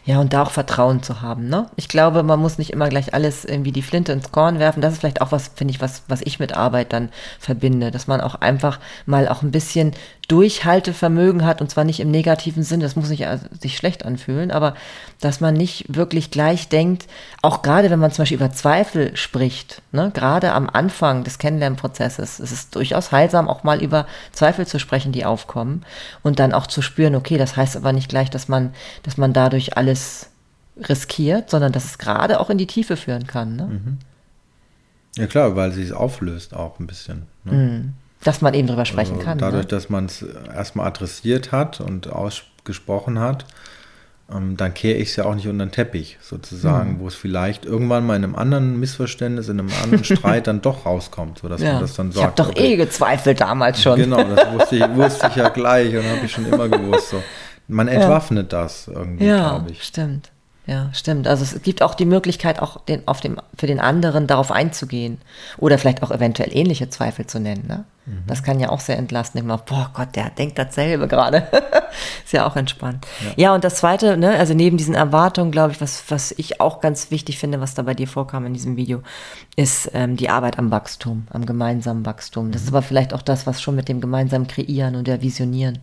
[0.05, 1.69] Ja, und da auch Vertrauen zu haben, ne?
[1.77, 4.81] Ich glaube, man muss nicht immer gleich alles irgendwie die Flinte ins Korn werfen.
[4.81, 8.07] Das ist vielleicht auch was, finde ich, was, was ich mit Arbeit dann verbinde, dass
[8.07, 9.93] man auch einfach mal auch ein bisschen
[10.29, 14.51] Durchhaltevermögen hat und zwar nicht im negativen Sinn, das muss nicht also sich schlecht anfühlen,
[14.51, 14.75] aber
[15.21, 17.07] dass man nicht wirklich gleich denkt,
[17.43, 22.39] auch gerade wenn man zum Beispiel über Zweifel spricht, ne, gerade am Anfang des Kennenlernprozesses,
[22.39, 25.85] es ist durchaus heilsam, auch mal über Zweifel zu sprechen, die aufkommen
[26.23, 28.73] und dann auch zu spüren, okay, das heißt aber nicht gleich, dass man,
[29.03, 30.31] dass man dadurch alles
[30.79, 33.57] riskiert, sondern dass es gerade auch in die Tiefe führen kann.
[33.57, 33.65] Ne?
[33.67, 33.99] Mhm.
[35.17, 37.27] Ja klar, weil sie es auflöst auch ein bisschen.
[37.45, 37.53] Ne?
[37.53, 37.95] Mhm
[38.25, 39.39] dass man eben drüber sprechen also kann.
[39.39, 39.69] Dadurch, ne?
[39.69, 43.45] dass man es erstmal adressiert hat und ausgesprochen hat,
[44.33, 47.01] ähm, dann kehre ich es ja auch nicht unter den Teppich, sozusagen, mhm.
[47.01, 50.87] wo es vielleicht irgendwann mal in einem anderen Missverständnis, in einem anderen Streit dann doch
[50.87, 51.75] rauskommt, sodass ja.
[51.75, 52.19] man das dann sagt.
[52.19, 53.97] Ich habe doch okay, eh gezweifelt damals schon.
[53.97, 57.11] Genau, das wusste ich, wusste ich ja gleich und habe ich schon immer gewusst.
[57.11, 57.23] So.
[57.69, 58.63] Man entwaffnet ja.
[58.63, 59.83] das irgendwie, ja, glaube ich.
[59.83, 60.31] Stimmt.
[60.67, 61.29] Ja, stimmt.
[61.29, 65.19] Also es gibt auch die Möglichkeit, auch den, auf dem, für den anderen darauf einzugehen.
[65.59, 67.67] Oder vielleicht auch eventuell ähnliche Zweifel zu nennen.
[67.69, 67.85] Ne?
[68.07, 68.25] Mhm.
[68.27, 69.41] Das kann ja auch sehr entlasten.
[69.41, 71.49] Immer, boah Gott, der denkt dasselbe gerade.
[72.25, 73.07] ist ja auch entspannt.
[73.21, 73.33] Ja.
[73.37, 76.81] ja, und das Zweite, ne, also neben diesen Erwartungen, glaube ich, was, was ich auch
[76.81, 79.03] ganz wichtig finde, was da bei dir vorkam in diesem Video,
[79.57, 82.51] ist ähm, die Arbeit am Wachstum, am gemeinsamen Wachstum.
[82.53, 82.69] Das mhm.
[82.69, 85.79] ist aber vielleicht auch das, was schon mit dem gemeinsamen Kreieren und der Visionieren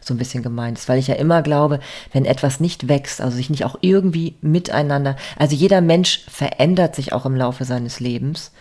[0.00, 1.80] so ein bisschen gemeint ist, weil ich ja immer glaube,
[2.12, 7.12] wenn etwas nicht wächst, also sich nicht auch irgendwie miteinander, also jeder Mensch verändert sich
[7.12, 8.52] auch im Laufe seines Lebens.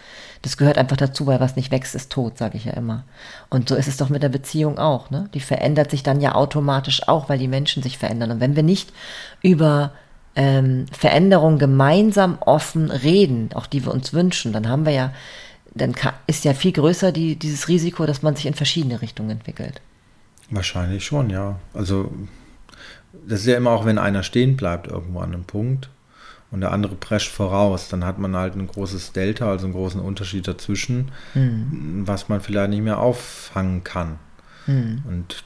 [0.45, 3.03] Das gehört einfach dazu, weil was nicht wächst, ist tot, sage ich ja immer.
[3.49, 5.09] Und so ist es doch mit der Beziehung auch.
[5.09, 5.27] Ne?
[5.33, 8.29] Die verändert sich dann ja automatisch auch, weil die Menschen sich verändern.
[8.29, 8.93] Und wenn wir nicht
[9.41, 9.91] über
[10.35, 15.13] ähm, Veränderung gemeinsam offen reden, auch die wir uns wünschen, dann haben wir ja,
[15.73, 15.95] dann
[16.27, 19.81] ist ja viel größer die, dieses Risiko, dass man sich in verschiedene Richtungen entwickelt.
[20.51, 21.57] Wahrscheinlich schon, ja.
[21.73, 22.13] Also
[23.27, 25.89] das ist ja immer auch, wenn einer stehen bleibt irgendwo an einem Punkt
[26.51, 29.99] und der andere prescht voraus, dann hat man halt ein großes Delta, also einen großen
[29.99, 32.03] Unterschied dazwischen, mhm.
[32.05, 34.19] was man vielleicht nicht mehr auffangen kann.
[34.67, 35.03] Mhm.
[35.07, 35.43] Und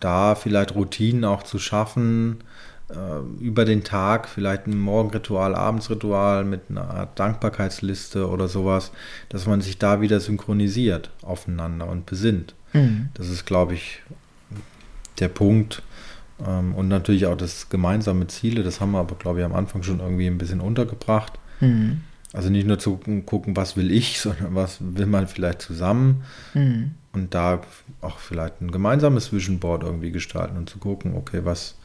[0.00, 2.44] da vielleicht Routinen auch zu schaffen,
[2.90, 8.92] äh, über den Tag, vielleicht ein Morgenritual, Abendsritual mit einer Art Dankbarkeitsliste oder sowas,
[9.30, 12.54] dass man sich da wieder synchronisiert aufeinander und besinnt.
[12.72, 13.08] Mhm.
[13.14, 14.02] Das ist, glaube ich,
[15.18, 15.82] der Punkt.
[16.46, 19.82] Ähm, und natürlich auch das gemeinsame Ziele, das haben wir aber, glaube ich, am Anfang
[19.82, 21.38] schon irgendwie ein bisschen untergebracht.
[21.60, 22.00] Mhm.
[22.32, 26.22] Also nicht nur zu gucken, was will ich, sondern was will man vielleicht zusammen.
[26.54, 26.92] Mhm.
[27.12, 27.60] Und da
[28.00, 31.76] auch vielleicht ein gemeinsames Vision Board irgendwie gestalten und zu gucken, okay, was,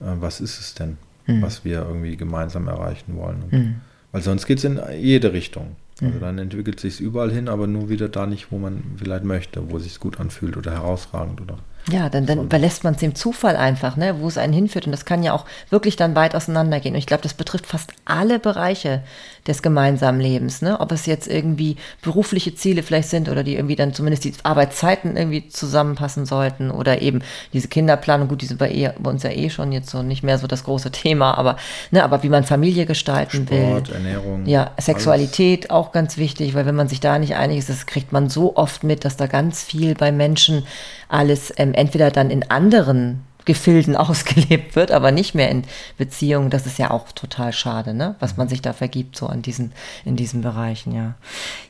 [0.00, 1.40] äh, was ist es denn, mhm.
[1.40, 3.44] was wir irgendwie gemeinsam erreichen wollen.
[3.50, 3.74] Mhm.
[4.12, 5.76] weil sonst geht es in jede Richtung.
[6.02, 6.20] Also mhm.
[6.20, 9.70] dann entwickelt sich es überall hin, aber nur wieder da nicht, wo man vielleicht möchte,
[9.70, 13.14] wo es sich gut anfühlt oder herausragend oder ja, dann, dann überlässt man es dem
[13.14, 14.86] Zufall einfach, ne, wo es einen hinführt.
[14.86, 16.94] Und das kann ja auch wirklich dann weit auseinandergehen.
[16.94, 19.02] Und ich glaube, das betrifft fast alle Bereiche
[19.46, 20.62] des gemeinsamen Lebens.
[20.62, 20.80] Ne?
[20.80, 25.16] Ob es jetzt irgendwie berufliche Ziele vielleicht sind oder die irgendwie dann zumindest die Arbeitszeiten
[25.16, 27.22] irgendwie zusammenpassen sollten oder eben
[27.52, 28.26] diese Kinderplanung.
[28.26, 30.48] Gut, die sind bei, eh, bei uns ja eh schon jetzt so nicht mehr so
[30.48, 31.56] das große Thema, aber,
[31.92, 33.94] ne, aber wie man Familie gestalten Sport, will.
[33.94, 34.46] Ernährung.
[34.46, 35.86] Ja, Sexualität alles.
[35.86, 38.56] auch ganz wichtig, weil wenn man sich da nicht einig ist, das kriegt man so
[38.56, 40.66] oft mit, dass da ganz viel bei Menschen
[41.08, 45.62] alles ähm, entweder dann in anderen Gefilden ausgelebt wird, aber nicht mehr in
[45.96, 46.50] Beziehungen.
[46.50, 48.16] Das ist ja auch total schade, ne?
[48.18, 49.72] was man sich da vergibt, so an diesen,
[50.04, 51.14] in diesen Bereichen, ja.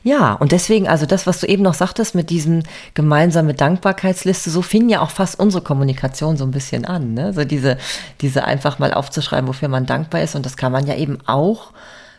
[0.03, 2.63] Ja, und deswegen, also das, was du eben noch sagtest mit diesem
[2.95, 7.31] gemeinsame Dankbarkeitsliste, so fing ja auch fast unsere Kommunikation so ein bisschen an, ne?
[7.31, 7.77] So diese,
[8.19, 10.35] diese einfach mal aufzuschreiben, wofür man dankbar ist.
[10.35, 11.71] Und das kann man ja eben auch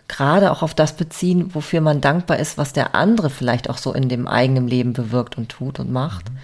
[0.06, 3.92] gerade auch auf das beziehen, wofür man dankbar ist, was der andere vielleicht auch so
[3.92, 6.30] in dem eigenen Leben bewirkt und tut und macht.
[6.30, 6.38] Mhm.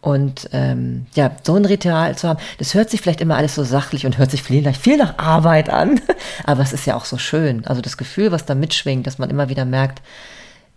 [0.00, 3.64] Und ähm, ja, so ein Ritual zu haben, das hört sich vielleicht immer alles so
[3.64, 6.00] sachlich und hört sich viel, viel nach Arbeit an,
[6.44, 7.66] aber es ist ja auch so schön.
[7.66, 10.00] Also das Gefühl, was da mitschwingt, dass man immer wieder merkt,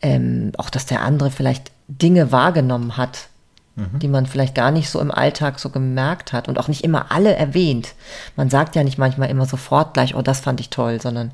[0.01, 3.30] ähm, auch dass der andere vielleicht Dinge wahrgenommen hat,
[3.78, 3.99] mhm.
[3.99, 7.11] die man vielleicht gar nicht so im Alltag so gemerkt hat und auch nicht immer
[7.11, 7.93] alle erwähnt.
[8.36, 11.32] Man sagt ja nicht manchmal immer sofort gleich, oh, das fand ich toll, sondern,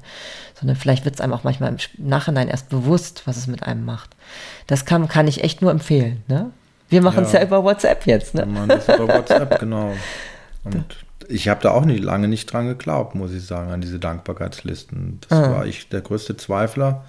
[0.53, 3.83] sondern vielleicht wird es einem auch manchmal im Nachhinein erst bewusst, was es mit einem
[3.83, 4.11] macht.
[4.67, 6.23] Das kann, kann ich echt nur empfehlen.
[6.27, 6.51] Ne?
[6.89, 7.39] Wir machen es ja.
[7.39, 7.45] ja.
[7.45, 8.33] über WhatsApp jetzt.
[8.33, 8.45] Ne?
[8.45, 9.93] Man ist über WhatsApp, genau.
[10.63, 10.85] Und
[11.27, 15.19] ich habe da auch nicht lange nicht dran geglaubt, muss ich sagen, an diese Dankbarkeitslisten.
[15.29, 15.51] Das ah.
[15.51, 17.05] war ich der größte Zweifler.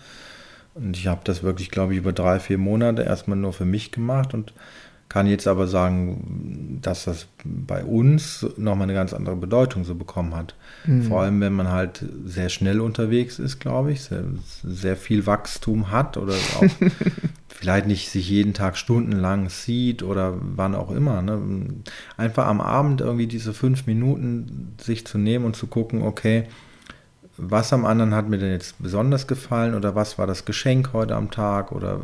[0.74, 3.90] Und ich habe das wirklich, glaube ich, über drei, vier Monate erstmal nur für mich
[3.90, 4.52] gemacht und
[5.10, 10.36] kann jetzt aber sagen, dass das bei uns nochmal eine ganz andere Bedeutung so bekommen
[10.36, 10.54] hat.
[10.86, 11.02] Mhm.
[11.02, 14.22] Vor allem, wenn man halt sehr schnell unterwegs ist, glaube ich, sehr,
[14.62, 16.64] sehr viel Wachstum hat oder auch
[17.48, 21.22] vielleicht nicht sich jeden Tag stundenlang sieht oder wann auch immer.
[21.22, 21.40] Ne?
[22.16, 26.44] Einfach am Abend irgendwie diese fünf Minuten sich zu nehmen und zu gucken, okay,
[27.36, 31.16] was am anderen hat mir denn jetzt besonders gefallen oder was war das Geschenk heute
[31.16, 32.00] am Tag oder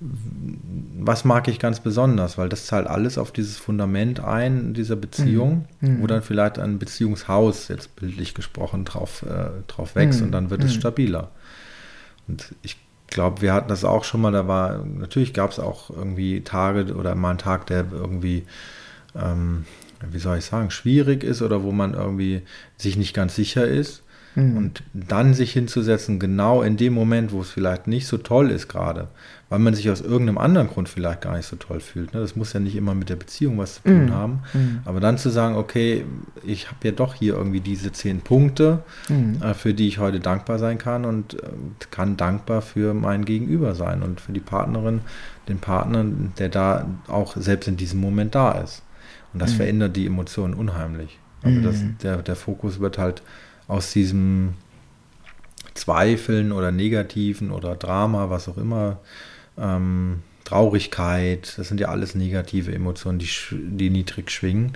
[0.00, 5.66] was mag ich ganz besonders, weil das zahlt alles auf dieses Fundament ein, dieser Beziehung,
[5.80, 6.02] mhm.
[6.02, 10.26] wo dann vielleicht ein Beziehungshaus, jetzt bildlich gesprochen, drauf, äh, drauf wächst mhm.
[10.26, 10.66] und dann wird mhm.
[10.66, 11.30] es stabiler.
[12.28, 12.76] Und ich
[13.06, 16.94] glaube, wir hatten das auch schon mal, da war, natürlich gab es auch irgendwie Tage
[16.94, 18.44] oder mal einen Tag, der irgendwie,
[19.14, 19.64] ähm,
[20.10, 22.42] wie soll ich sagen, schwierig ist oder wo man irgendwie
[22.76, 24.02] sich nicht ganz sicher ist.
[24.34, 24.56] Mhm.
[24.56, 28.68] Und dann sich hinzusetzen, genau in dem Moment, wo es vielleicht nicht so toll ist
[28.68, 29.08] gerade,
[29.48, 32.14] weil man sich aus irgendeinem anderen Grund vielleicht gar nicht so toll fühlt.
[32.14, 32.20] Ne?
[32.20, 34.12] Das muss ja nicht immer mit der Beziehung was zu tun mhm.
[34.12, 34.40] haben.
[34.52, 34.80] Mhm.
[34.84, 36.04] Aber dann zu sagen, okay,
[36.44, 39.40] ich habe ja doch hier irgendwie diese zehn Punkte, mhm.
[39.42, 41.48] äh, für die ich heute dankbar sein kann und äh,
[41.90, 45.02] kann dankbar für mein Gegenüber sein und für die Partnerin,
[45.48, 46.04] den Partner,
[46.38, 48.82] der da auch selbst in diesem Moment da ist.
[49.32, 49.56] Und das mhm.
[49.56, 51.18] verändert die Emotionen unheimlich.
[51.42, 51.96] Also das, mhm.
[52.02, 53.22] der, der Fokus wird halt
[53.68, 54.54] aus diesem
[55.74, 59.00] Zweifeln oder Negativen oder Drama, was auch immer,
[59.58, 64.72] ähm, Traurigkeit, das sind ja alles negative Emotionen, die, die niedrig schwingen.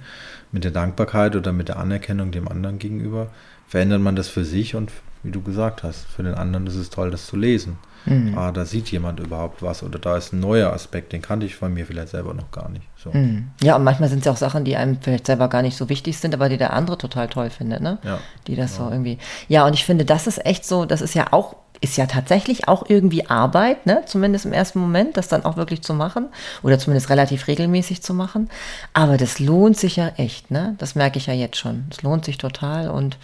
[0.50, 3.30] Mit der Dankbarkeit oder mit der Anerkennung dem anderen gegenüber
[3.66, 4.90] verändert man das für sich und
[5.22, 7.76] wie du gesagt hast, für den anderen ist es toll, das zu lesen.
[8.04, 8.36] Mhm.
[8.36, 11.56] Ah, da sieht jemand überhaupt was oder da ist ein neuer Aspekt, den kannte ich
[11.56, 12.86] von mir vielleicht selber noch gar nicht.
[12.96, 13.10] So.
[13.10, 13.50] Mhm.
[13.62, 15.88] Ja, und manchmal sind es ja auch Sachen, die einem vielleicht selber gar nicht so
[15.88, 17.98] wichtig sind, aber die der andere total toll findet, ne?
[18.04, 18.18] Ja.
[18.46, 18.84] Die das ja.
[18.84, 19.18] so irgendwie.
[19.48, 22.66] Ja, und ich finde, das ist echt so, das ist ja auch ist ja tatsächlich
[22.66, 24.02] auch irgendwie Arbeit, ne?
[24.06, 26.26] zumindest im ersten Moment, das dann auch wirklich zu machen
[26.62, 28.50] oder zumindest relativ regelmäßig zu machen.
[28.92, 30.74] Aber das lohnt sich ja echt, ne?
[30.78, 31.86] Das merke ich ja jetzt schon.
[31.90, 33.16] Es lohnt sich total und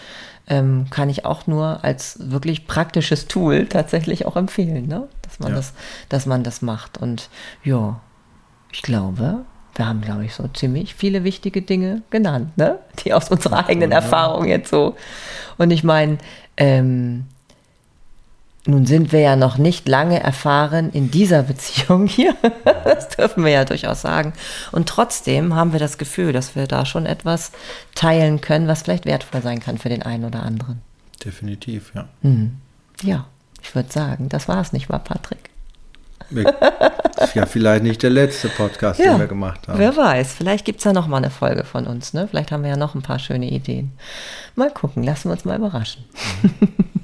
[0.46, 5.08] ähm, kann ich auch nur als wirklich praktisches Tool tatsächlich auch empfehlen, ne?
[5.22, 5.56] dass, man ja.
[5.56, 5.72] das,
[6.08, 6.98] dass man das macht.
[6.98, 7.30] Und
[7.62, 8.00] ja,
[8.72, 12.78] ich glaube, wir haben, glaube ich, so ziemlich viele wichtige Dinge genannt, ne?
[13.00, 13.98] die aus unserer eigenen ja.
[13.98, 14.96] Erfahrung jetzt so.
[15.56, 16.18] Und ich meine,
[16.56, 17.26] ähm,
[18.66, 22.34] nun sind wir ja noch nicht lange erfahren in dieser Beziehung hier.
[22.84, 24.34] Das dürfen wir ja durchaus sagen.
[24.70, 27.50] Und trotzdem haben wir das Gefühl, dass wir da schon etwas
[27.94, 30.80] teilen können, was vielleicht wertvoll sein kann für den einen oder anderen.
[31.24, 32.08] Definitiv, ja.
[32.22, 32.56] Mhm.
[33.02, 33.26] Ja,
[33.62, 35.50] ich würde sagen, das war es nicht mal, Patrick.
[36.30, 39.78] Ja, vielleicht nicht der letzte Podcast, ja, den wir gemacht haben.
[39.78, 42.12] Wer weiß, vielleicht gibt es ja noch mal eine Folge von uns.
[42.12, 42.28] Ne?
[42.28, 43.92] Vielleicht haben wir ja noch ein paar schöne Ideen.
[44.54, 46.04] Mal gucken, lassen wir uns mal überraschen.
[46.42, 46.50] Mhm.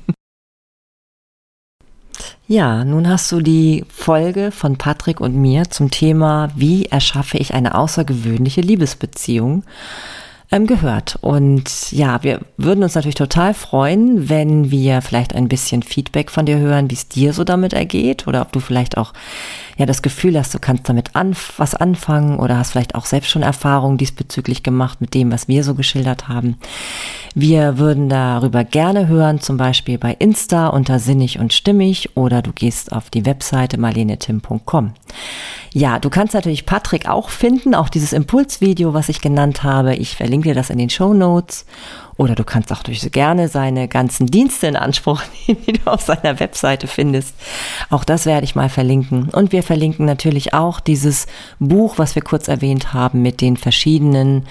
[2.53, 7.55] Ja, nun hast du die Folge von Patrick und mir zum Thema, wie erschaffe ich
[7.55, 9.63] eine außergewöhnliche Liebesbeziehung
[10.53, 11.19] ähm, gehört.
[11.21, 16.47] Und ja, wir würden uns natürlich total freuen, wenn wir vielleicht ein bisschen Feedback von
[16.47, 19.13] dir hören, wie es dir so damit ergeht oder ob du vielleicht auch
[19.77, 23.31] ja das Gefühl hast, du kannst damit anf was anfangen oder hast vielleicht auch selbst
[23.31, 26.57] schon Erfahrungen diesbezüglich gemacht mit dem, was wir so geschildert haben.
[27.35, 32.53] Wir würden darüber gerne hören, zum Beispiel bei Insta unter sinnig und stimmig oder du
[32.53, 34.93] gehst auf die Webseite marlenetim.com.
[35.73, 39.95] Ja, du kannst natürlich Patrick auch finden, auch dieses Impulsvideo, was ich genannt habe.
[39.95, 41.64] Ich verlinke dir das in den Show Notes.
[42.16, 46.03] Oder du kannst auch durch gerne seine ganzen Dienste in Anspruch nehmen, die du auf
[46.03, 47.34] seiner Webseite findest.
[47.88, 49.30] Auch das werde ich mal verlinken.
[49.30, 51.26] Und wir verlinken natürlich auch dieses
[51.59, 54.45] Buch, was wir kurz erwähnt haben, mit den verschiedenen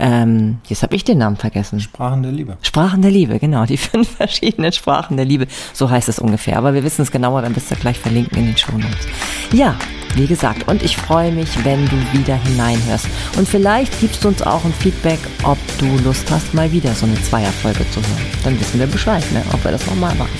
[0.00, 1.80] ähm, jetzt habe ich den Namen vergessen.
[1.80, 2.56] Sprachen der Liebe.
[2.62, 3.66] Sprachen der Liebe, genau.
[3.66, 5.48] Die fünf verschiedenen Sprachen der Liebe.
[5.72, 6.56] So heißt es ungefähr.
[6.56, 9.08] Aber wir wissen es genauer, dann bist du gleich verlinken in den Shownotes.
[9.52, 9.74] Ja,
[10.14, 13.06] wie gesagt, und ich freue mich, wenn du wieder hineinhörst.
[13.36, 17.06] Und vielleicht gibst du uns auch ein Feedback, ob du Lust hast, mal wieder so
[17.06, 18.26] eine Zweierfolge zu hören.
[18.44, 19.42] Dann wissen wir Bescheid, ne?
[19.52, 20.38] ob wir das nochmal machen.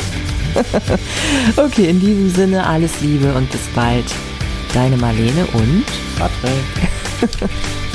[1.57, 4.07] okay, in diesem Sinne alles Liebe und bis bald.
[4.75, 5.85] Deine Marlene und
[6.19, 6.91] Patrick.